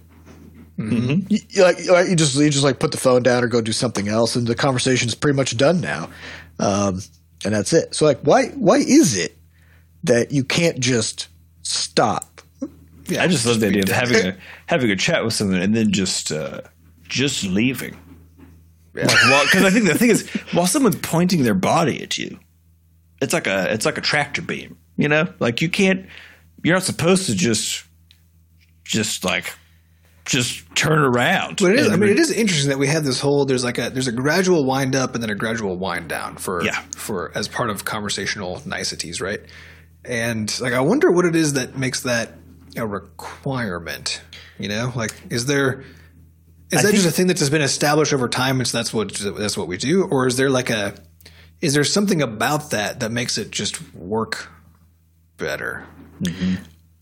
[0.78, 3.46] You, you like you like- you just you just like put the phone down or
[3.46, 6.08] go do something else, and the conversation is pretty much done now,
[6.58, 7.00] um,
[7.44, 7.94] and that's it.
[7.94, 9.36] So like, why why is it
[10.04, 11.28] that you can't just
[11.62, 12.40] stop?
[13.06, 15.74] Yeah, I just love the idea of having a having a chat with someone and
[15.74, 16.62] then just uh,
[17.08, 17.96] just leaving.
[18.92, 22.38] Because I think the thing is, while someone's pointing their body at you,
[23.20, 24.76] it's like a it's like a tractor beam.
[24.96, 26.06] You know, like you can't.
[26.62, 27.84] You're not supposed to just
[28.84, 29.52] just like
[30.24, 31.58] just turn around.
[31.60, 31.88] But it is.
[31.90, 33.44] I mean, it is interesting that we have this whole.
[33.44, 36.62] There's like a there's a gradual wind up and then a gradual wind down for
[36.64, 36.80] Yeah.
[36.96, 39.40] for as part of conversational niceties, right?
[40.04, 42.32] And like, I wonder what it is that makes that
[42.76, 44.20] a requirement.
[44.58, 45.84] You know, like, is there
[46.70, 49.12] is that just a thing that's just been established over time, and so that's what
[49.14, 50.94] that's what we do, or is there like a
[51.60, 54.50] is there something about that that makes it just work
[55.36, 55.84] better?
[56.24, 56.28] Uh,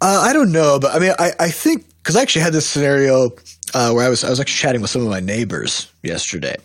[0.01, 3.31] I don't know, but I mean, I, I think because I actually had this scenario
[3.75, 6.57] uh, where I was I was actually chatting with some of my neighbors yesterday.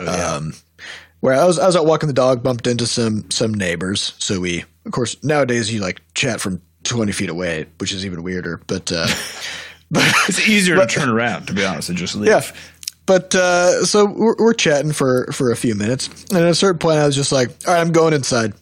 [0.00, 0.52] um,
[1.20, 4.14] where I was I was out walking the dog, bumped into some some neighbors.
[4.18, 8.22] So we, of course, nowadays you like chat from twenty feet away, which is even
[8.22, 8.60] weirder.
[8.66, 9.06] But uh,
[9.90, 12.28] but it's easier to turn around, to be honest, and just leave.
[12.28, 12.42] yeah.
[13.06, 16.78] But uh, so we're, we're chatting for for a few minutes, and at a certain
[16.78, 18.52] point, I was just like, "All right, I'm going inside.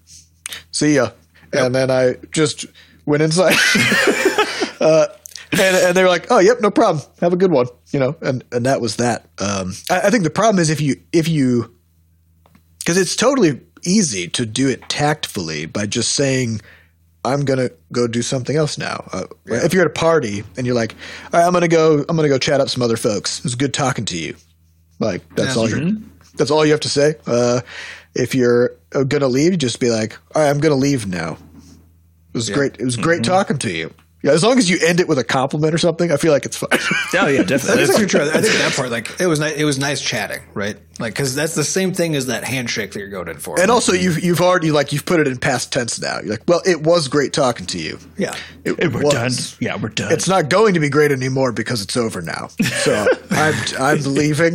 [0.71, 1.11] See ya."
[1.53, 2.67] And then I just
[3.07, 3.55] went inside,
[4.81, 5.07] uh,
[5.61, 7.05] and and they were like, "Oh, yep, no problem.
[7.21, 9.29] Have a good one." You know, and and that was that.
[9.39, 11.75] Um, I, I think the problem is if you if you
[12.79, 16.61] because it's totally easy to do it tactfully by just saying.
[17.25, 19.09] I'm gonna go do something else now.
[19.13, 20.95] Uh, If you're at a party and you're like,
[21.33, 22.05] "All right, I'm gonna go.
[22.09, 24.37] I'm gonna go chat up some other folks." It was good talking to you.
[25.01, 25.69] Like that's That's all.
[25.69, 26.03] You,
[26.37, 27.17] that's all you have to say.
[27.27, 27.63] Uh,
[28.15, 31.33] if you're uh, gonna leave, you just be like, "All right, I'm gonna leave now."
[31.33, 32.77] It was great.
[32.79, 33.93] It was great talking to you.
[34.27, 36.45] Yeah, as long as you end it with a compliment or something, I feel like
[36.47, 36.69] it's fine.
[36.73, 37.47] Oh yeah, definitely.
[37.47, 38.21] That's That's- actually true.
[38.23, 39.55] I think that part, like, it was nice.
[39.57, 40.77] It was nice chatting, right?
[40.99, 43.61] Like, because that's the same thing as that handshake that you're going in for.
[43.61, 46.21] and also, you've you've already like you've put it in past tense now.
[46.21, 48.35] You're like, "Well, it was great talking to you." yeah,
[48.65, 49.13] It Hey, we're was.
[49.13, 49.59] done.
[49.61, 50.13] Yeah, we're done.
[50.13, 52.49] It's not going to be great anymore because it's over now.
[52.63, 54.55] So I'm I'm leaving.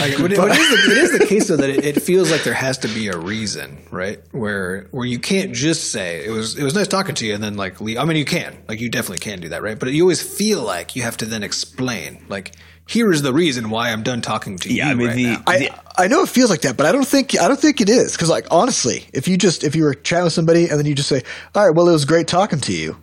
[0.00, 2.02] like, but it, but it, is the, it is the case though that it, it
[2.02, 4.20] feels like there has to be a reason, right?
[4.32, 7.42] Where where you can't just say it was it was nice talking to you and
[7.42, 7.98] then like leave.
[7.98, 9.78] I mean, you can, like, you definitely can do that, right?
[9.78, 12.52] But you always feel like you have to then explain, like,
[12.86, 14.90] here is the reason why I'm done talking to Yeah, you.
[14.90, 15.42] I mean, right the- now.
[15.46, 17.88] I, I know it feels like that, but I don't think I don't think it
[17.88, 20.86] is because like honestly, if you just if you were chatting with somebody and then
[20.86, 21.22] you just say,
[21.54, 22.96] "All right, well, it was great talking to you,"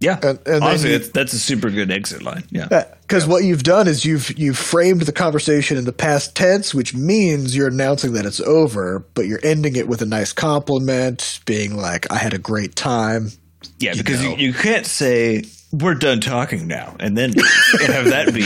[0.00, 0.18] yeah.
[0.22, 2.44] and- and Honestly, you- that's, that's a super good exit line.
[2.50, 2.84] Yeah.
[3.02, 6.94] because what you've done is you've you've framed the conversation in the past tense, which
[6.94, 11.76] means you're announcing that it's over, but you're ending it with a nice compliment, being
[11.76, 13.32] like, "I had a great time."
[13.80, 14.30] Yeah, because know.
[14.36, 18.42] you, you can't say we're done talking now and then and have that be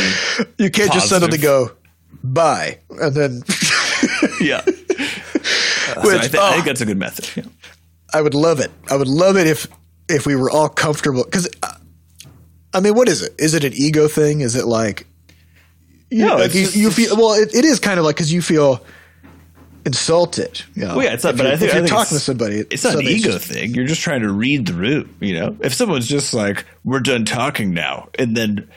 [0.62, 1.72] You can't just suddenly go,
[2.22, 3.42] "Bye," and then.
[4.40, 4.64] yeah.
[5.94, 6.66] So Which, I, thi- I oh, think ah.
[6.66, 7.28] that's a good method.
[7.36, 7.52] Yeah.
[8.14, 8.70] I would love it.
[8.90, 9.66] I would love it if
[10.08, 11.22] if we were all comfortable.
[11.22, 11.74] Because uh,
[12.72, 13.34] I mean, what is it?
[13.38, 14.40] Is it an ego thing?
[14.40, 15.06] Is it like
[16.10, 17.16] you, No, like it's you, you feel?
[17.16, 18.82] Well, it, it is kind of like because you feel
[19.84, 20.62] insulted.
[20.74, 20.96] You know?
[20.96, 21.34] Well, yeah, it's not.
[21.34, 23.32] If But you're- I think if you're think talking to somebody, It's not an ego
[23.32, 23.74] just- thing.
[23.74, 25.14] You're just trying to read the room.
[25.20, 28.68] You know, if someone's just like we're done talking now and then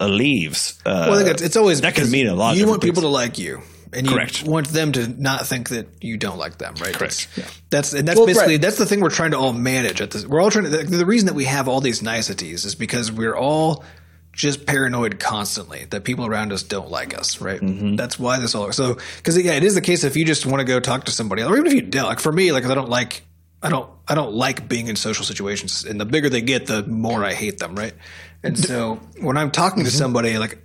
[0.00, 2.56] uh, leaves, uh, Well, I think it's, it's always that can mean a lot.
[2.56, 3.10] You want people things.
[3.10, 3.60] to like you,
[3.92, 4.42] and you Correct.
[4.44, 6.94] want them to not think that you don't like them, right?
[6.94, 7.28] Correct.
[7.36, 8.60] That's that's, and that's Well, basically right.
[8.62, 10.00] that's the thing we're trying to all manage.
[10.00, 10.70] At this, we're all trying to.
[10.70, 13.84] The, the reason that we have all these niceties is because we're all
[14.32, 17.60] just paranoid constantly that people around us don't like us, right?
[17.60, 17.96] Mm-hmm.
[17.96, 18.72] That's why this all.
[18.72, 21.12] So because yeah, it is the case if you just want to go talk to
[21.12, 22.06] somebody, or even if you don't.
[22.06, 23.22] Like for me, like I don't like.
[23.64, 26.82] I don't I don't like being in social situations and the bigger they get the
[26.84, 27.94] more I hate them, right?
[28.42, 29.98] And so when I'm talking to Mm-hmm.
[29.98, 30.58] somebody like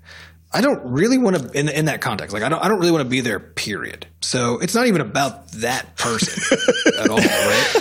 [0.51, 2.34] I don't really want to in in that context.
[2.34, 4.07] Like I don't I don't really want to be there period.
[4.22, 6.41] So it's not even about that person
[6.99, 7.76] at all, right?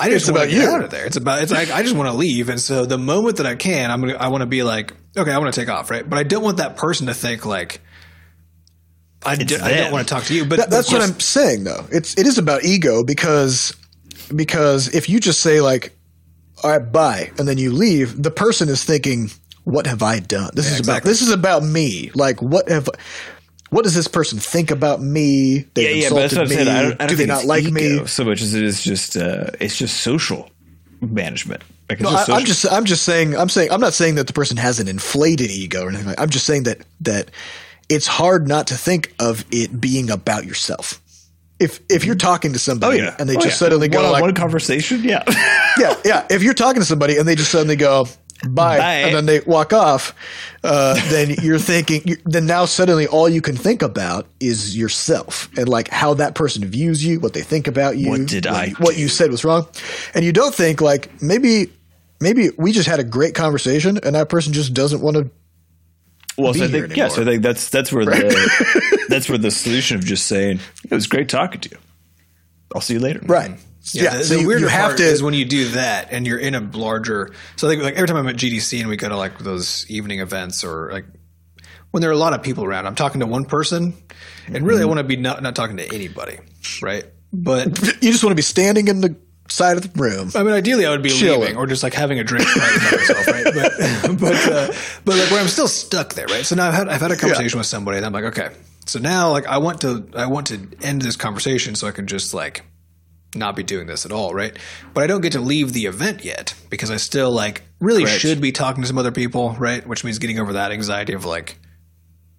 [0.00, 0.70] I just It's want about to get you.
[0.70, 1.06] out of there.
[1.06, 3.54] It's about it's like I just want to leave and so the moment that I
[3.54, 6.08] can, I'm to I want to be like, okay, I want to take off, right?
[6.08, 7.80] But I don't want that person to think like
[9.24, 11.64] I, do, I don't want to talk to you, but That- that's what I'm saying,
[11.64, 11.84] though.
[11.92, 13.74] It's it is about ego because
[14.34, 15.92] because if you just say like,
[16.62, 19.30] "All right, bye," and then you leave, the person is thinking,
[19.64, 20.52] "What have I done?
[20.54, 22.10] This is about this is about me.
[22.14, 22.88] Like, what have
[23.70, 25.60] what does this person think about me?
[25.74, 26.68] They yeah, yeah, but that's what I'm saying.
[26.68, 28.04] I don't, I don't Do they not like me?
[28.06, 30.50] so much as it is just uh, it's just social
[31.00, 31.62] management.
[31.88, 34.26] Like No, just I, I'm just I'm just saying I'm saying I'm not saying that
[34.26, 36.06] the person has an inflated ego or anything.
[36.06, 37.30] Like, I'm just saying that that
[37.88, 41.00] it's hard not to think of it being about yourself.
[41.58, 43.66] If if you're talking to oh somebody yeah, and they Oh, just yeah.
[43.66, 45.22] suddenly go one like one conversation, yeah.
[45.78, 48.06] yeah yeah if you're talking to somebody and they just suddenly go
[48.48, 48.94] bye, Bye.
[49.00, 50.14] and then they walk off,
[50.64, 55.48] uh, then you're thinking you then now suddenly all you can think about is yourself
[55.58, 58.66] and like how that person views you, what they think about you, What did I
[58.66, 59.66] you- what you said was wrong,
[60.14, 61.72] and you don't think like maybe
[62.20, 65.30] maybe we just had a great conversation and that person just doesn't want to
[66.38, 69.50] Well, so I think yeah, so I think that's that's where the that's where the
[69.50, 71.78] solution of just saying it was great talking to you.
[72.74, 73.20] I'll see you later.
[73.24, 73.52] right.
[73.92, 76.08] Yeah, the, so the you, weirder you have part to is when you do that
[76.10, 77.32] and you're in a larger.
[77.56, 80.20] So like, like every time I'm at GDC and we go to like those evening
[80.20, 81.06] events or like
[81.90, 83.94] when there are a lot of people around, I'm talking to one person,
[84.46, 86.38] and really I want to be not not talking to anybody,
[86.82, 87.04] right?
[87.32, 89.16] But you just want to be standing in the
[89.48, 90.30] side of the room.
[90.34, 91.40] I mean, ideally, I would be Chilling.
[91.40, 93.44] leaving or just like having a drink by myself, right?
[93.44, 94.72] But but uh,
[95.04, 96.44] but like where I'm still stuck there, right?
[96.44, 98.50] So now I've had I've had a conversation with somebody, and I'm like, okay,
[98.86, 102.06] so now like I want to I want to end this conversation so I can
[102.06, 102.62] just like
[103.34, 104.56] not be doing this at all, right?
[104.92, 108.20] But I don't get to leave the event yet because I still like really Correct.
[108.20, 109.86] should be talking to some other people, right?
[109.86, 111.58] Which means getting over that anxiety of like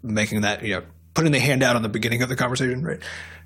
[0.03, 0.83] making that you know
[1.13, 2.99] putting the hand out on the beginning of the conversation, right?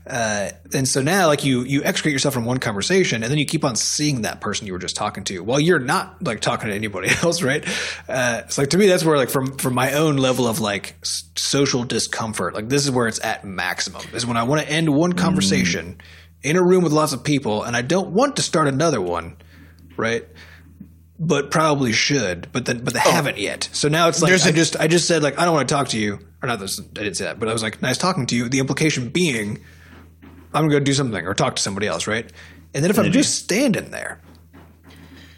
[0.08, 3.46] Uh, and so now, like you, you extricate yourself from one conversation, and then you
[3.46, 6.70] keep on seeing that person you were just talking to, while you're not like talking
[6.70, 7.66] to anybody else, right?
[8.08, 10.96] Uh, it's like to me, that's where like from from my own level of like
[11.04, 14.04] social discomfort, like this is where it's at maximum.
[14.14, 16.00] Is when I want to end one conversation
[16.46, 19.36] in a room with lots of people, and I don't want to start another one,
[19.98, 20.24] right?
[21.20, 23.12] But probably should, but then but they oh.
[23.12, 23.68] haven't yet.
[23.74, 25.68] So now it's like There's I a- just I just said like I don't want
[25.68, 26.60] to talk to you, or not.
[26.60, 28.48] This, I didn't say that, but I was like nice talking to you.
[28.48, 29.60] The implication being
[30.54, 32.32] I'm gonna go do something or talk to somebody else, right?
[32.74, 34.20] And then if I'm just standing there,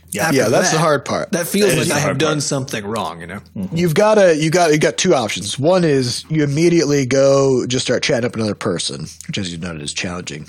[0.10, 1.32] yeah, Yeah, that's that, the hard part.
[1.32, 2.44] That feels That like I have done part.
[2.44, 3.42] something wrong, you know.
[3.56, 3.76] Mm-hmm.
[3.76, 5.60] You've got to you got you got two options.
[5.60, 9.82] One is you immediately go just start chatting up another person, which as you noted
[9.82, 10.48] is challenging.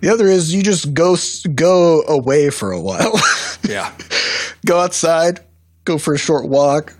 [0.00, 1.16] The other is you just go
[1.54, 3.18] go away for a while,
[3.68, 3.92] Yeah,
[4.64, 5.40] go outside,
[5.84, 6.94] go for a short walk,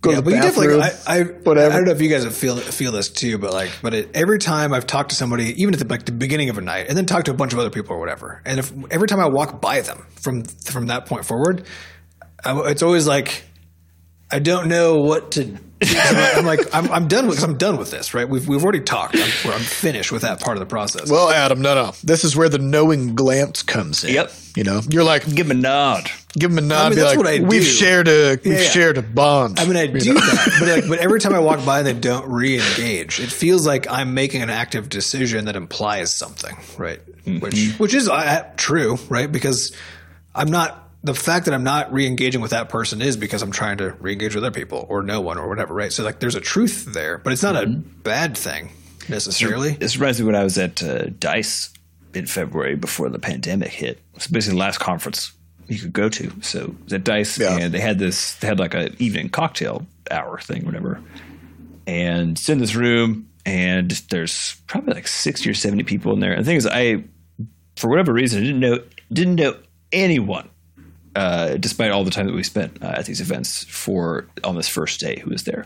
[0.00, 0.78] go yeah, to but the you bathroom.
[0.80, 1.72] definitely, I, I, whatever.
[1.72, 4.38] I don't know if you guys feel feel this too, but like, but it, every
[4.38, 6.96] time I've talked to somebody, even at the like the beginning of a night, and
[6.96, 9.26] then talked to a bunch of other people or whatever, and if every time I
[9.26, 11.66] walk by them from from that point forward,
[12.44, 13.44] I, it's always like
[14.30, 15.56] I don't know what to.
[15.82, 18.26] I'm like I'm, I'm done with I'm done with this, right?
[18.28, 19.14] We've we've already talked.
[19.14, 21.10] I'm, I'm finished with that part of the process.
[21.10, 21.92] well, Adam, no, no.
[22.02, 24.14] This is where the knowing glance comes in.
[24.14, 24.32] Yep.
[24.56, 26.10] You know, you're like, Give him a nod.
[26.38, 26.86] give him a nod.
[26.86, 27.44] I mean, that's like, what I do.
[27.44, 27.66] we've do.
[27.68, 28.68] shared a we've Yeah, yeah.
[28.70, 29.60] shared a bond.
[29.60, 30.20] I mean, I do know?
[30.20, 33.66] that, but like, but every time I walk by and they don't re-engage, it feels
[33.66, 37.00] like I'm making an active decision that implies something, right?
[37.26, 39.30] Which which is uh, true, right?
[39.30, 39.76] Because
[40.34, 43.78] I'm not the fact that I'm not re-engaging with that person is because I'm trying
[43.78, 45.92] to re-engage with other people or no one or whatever, right?
[45.92, 48.72] So like, there's a truth there, but it's not a bad thing
[49.08, 49.70] necessarily.
[49.70, 51.72] This reminds me when I was at uh, Dice
[52.12, 54.00] in February before the pandemic hit.
[54.14, 55.32] It's basically the last conference
[55.68, 56.32] you could go to.
[56.42, 57.56] So at Dice, Yeah.
[57.56, 58.34] and they had this.
[58.36, 61.00] They had like an evening cocktail hour thing, whatever.
[61.86, 66.32] And it's in this room, and there's probably like sixty or seventy people in there.
[66.32, 67.04] And the thing is, I,
[67.76, 68.78] for whatever reason, didn't know
[69.12, 69.56] didn't know
[69.92, 70.48] anyone.
[71.16, 74.68] Uh, despite all the time that we spent uh, at these events for on this
[74.68, 75.64] first day, who was there,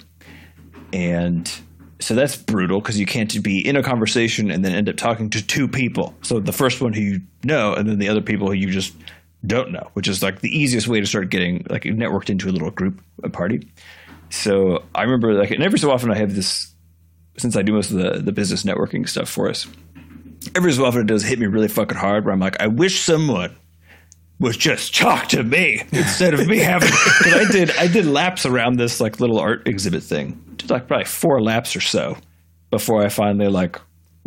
[0.92, 1.52] and
[2.00, 5.28] so that's brutal because you can't be in a conversation and then end up talking
[5.30, 6.14] to two people.
[6.22, 8.94] So the first one who you know, and then the other people who you just
[9.46, 12.52] don't know, which is like the easiest way to start getting like networked into a
[12.52, 13.70] little group, a party.
[14.30, 16.72] So I remember like, and every so often I have this,
[17.38, 19.66] since I do most of the, the business networking stuff for us,
[20.54, 23.00] every so often it does hit me really fucking hard where I'm like, I wish
[23.00, 23.56] someone
[24.40, 28.46] was just talk to me instead of me having because I did I did laps
[28.46, 30.42] around this like little art exhibit thing.
[30.56, 32.16] Did like probably four laps or so
[32.70, 33.78] before I finally like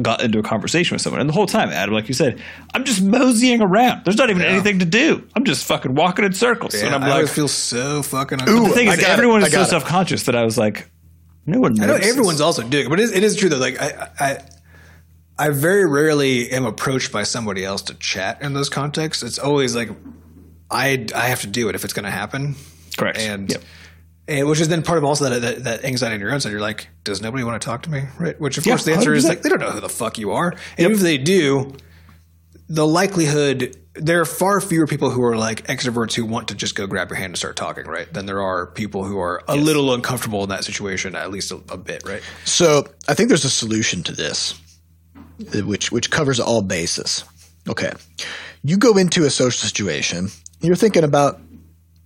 [0.01, 1.21] got into a conversation with someone.
[1.21, 2.41] And the whole time, Adam, like you said,
[2.73, 4.05] I'm just moseying around.
[4.05, 5.27] There's not even anything to do.
[5.35, 6.73] I'm just fucking walking in circles.
[6.75, 8.47] and I'm I like always feel so fucking.
[8.49, 10.89] Ooh, the thing is everyone I is so self conscious that I was like,
[11.45, 13.57] no one I know everyone's also doing it, but it is, it is true though.
[13.57, 14.37] Like I, I,
[15.37, 19.23] I very rarely am approached by somebody else to chat in those contexts.
[19.23, 19.89] It's always like
[20.69, 22.55] I, I have to do it if it's going to happen.
[22.97, 23.17] Correct.
[23.17, 23.61] And, Yep.
[24.27, 26.51] and which is then part of also that, that that anxiety on your own side.
[26.51, 28.03] You're like, does nobody want to talk to me?
[28.19, 28.39] Right.
[28.39, 29.29] Which of Yeah, course the answer is 100%.
[29.29, 31.73] like they don't know who the fuck you are, and even if they do,
[32.69, 36.73] the likelihood there are far fewer people who are like extroverts who want to just
[36.73, 38.11] go grab your hand and start talking, right?
[38.11, 41.57] Than there are people who are a little uncomfortable in that situation, at least a,
[41.69, 42.23] a bit, right?
[42.43, 44.59] So I think there's a solution to this,
[45.63, 47.23] which which covers all bases.
[47.67, 47.91] Okay,
[48.63, 50.29] you go into a social situation,
[50.61, 51.39] you're thinking about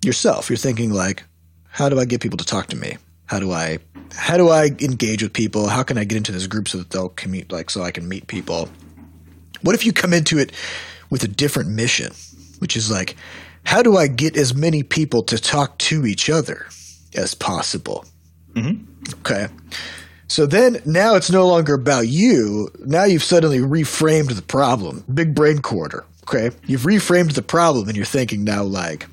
[0.03, 0.49] yourself.
[0.49, 1.23] You're thinking like,
[1.69, 2.97] how do I get people to talk to me?
[3.25, 3.79] How do I
[4.13, 5.67] how do I engage with people?
[5.67, 8.07] How can I get into this group so that they'll commute like so I can
[8.07, 8.69] meet people?
[9.61, 10.51] What if you come into it
[11.09, 12.13] with a different mission,
[12.59, 13.15] which is like,
[13.63, 16.67] how do I get as many people to talk to each other
[17.15, 18.05] as possible?
[18.53, 18.83] Mm-hmm.
[19.19, 19.47] Okay.
[20.27, 22.69] So then now it's no longer about you.
[22.79, 25.03] Now you've suddenly reframed the problem.
[25.13, 26.05] Big brain quarter.
[26.23, 26.55] Okay.
[26.65, 29.07] You've reframed the problem and you're thinking now like,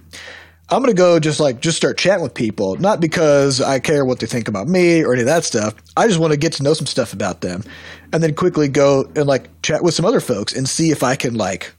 [0.70, 4.05] I'm going to go just like, just start chatting with people, not because I care
[4.05, 5.74] what they think about me or any of that stuff.
[5.97, 7.62] I just want to get to know some stuff about them
[8.12, 11.15] and then quickly go and like chat with some other folks and see if I
[11.16, 11.73] can like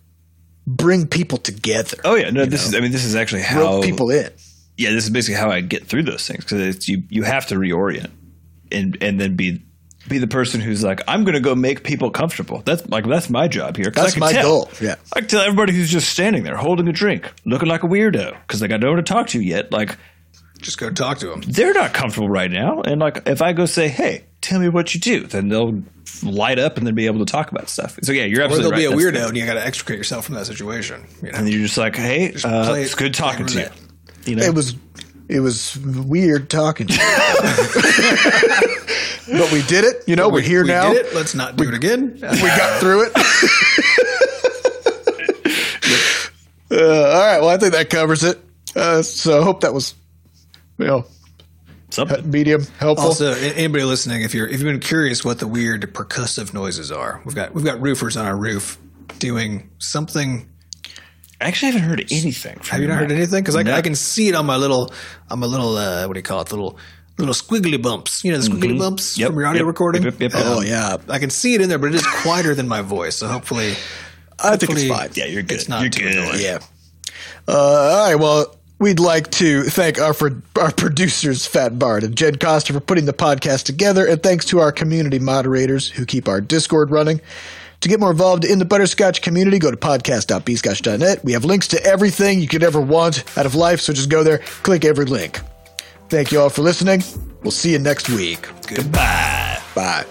[0.68, 2.45] bring people together, Oh yeah, no.
[2.45, 2.74] This is.
[2.74, 4.32] I mean, this is actually how rope people in.
[4.78, 7.56] yeah, this is basically how I get through those things because you you have to
[7.56, 8.10] reorient
[8.72, 9.62] and and then be
[10.08, 12.62] be the person who's like I'm going to go make people comfortable.
[12.66, 13.88] That's like that's my job here.
[13.88, 14.44] I That's my tell.
[14.44, 14.96] goal, yeah.
[15.14, 18.38] I can tell everybody who's just standing there holding a drink, looking like a weirdo
[18.42, 19.72] because like I don't want to talk to you yet.
[19.72, 19.98] Like
[20.60, 21.42] Just go talk to them.
[21.42, 24.94] they're not comfortable right now, and like if I go say, "Hey, tell me what
[24.94, 25.82] you do," then they'll
[26.24, 27.98] light up and then be able to talk about stuff.
[28.04, 28.78] So yeah, you're absolutely right.
[28.78, 29.14] Or absolutely they'll right.
[29.14, 31.06] be a weirdo and you got to extricate yourself from that situation.
[31.24, 31.40] You know?
[31.40, 33.68] and you're just like, "Hey, uh, play- it's good talking to you."
[34.26, 34.76] You know, It was
[35.27, 36.99] it was weird talking to you.
[39.39, 40.03] but we did it.
[40.07, 40.93] You know, we're here we now.
[40.93, 41.15] did it.
[41.15, 42.14] Let's not do it again.
[42.14, 43.11] We got through it.
[46.72, 47.39] uh, all right.
[47.39, 48.39] Well, I think that covers it.
[48.76, 49.95] Uh, so I hope that was,
[50.77, 51.06] you know,
[51.89, 52.30] something.
[52.30, 53.07] medium helpful.
[53.07, 57.22] Also, anybody listening, if you're if you've been curious what the weird percussive noises are,
[57.26, 58.77] we've got we've got roofers on our roof
[59.19, 60.49] doing something.
[61.45, 62.55] I actually haven't heard anything.
[62.57, 63.43] From Have you not heard anything?
[63.43, 63.73] Because I, No.
[63.76, 64.91] I can see it on my little
[65.30, 66.47] on my little uh, what do you call it?
[66.49, 66.80] The little
[67.19, 68.23] little squiggly bumps.
[68.23, 69.22] You know the squiggly bumps Mm-hmm.
[69.22, 70.03] Yep, from your audio yep, recording.
[70.03, 72.81] yep, oh yeah, I can see it in there, but it is quieter than my
[72.81, 73.15] voice.
[73.15, 73.73] So hopefully,
[74.43, 75.11] I think it's fine.
[75.13, 75.55] Yeah, you're good.
[75.59, 76.15] It's not you're too good.
[76.17, 76.41] annoying.
[76.41, 76.59] Yeah.
[77.47, 78.15] Uh, all right.
[78.15, 80.15] Well, we'd like to thank our
[80.59, 84.59] our producers, Fat Bard and Jen Costa, for putting the podcast together, and thanks to
[84.61, 87.22] our community moderators who keep our Discord running.
[87.86, 91.24] To get more involved in the Butterscotch community, go to podcast.bscotch.net.
[91.24, 94.24] We have links to everything you could ever want out of life, so just go
[94.24, 95.40] there, click every link.
[96.10, 97.03] Thank you all for listening.
[97.44, 98.49] We'll see you next week.
[98.66, 99.62] Goodbye.
[99.76, 100.06] Bye.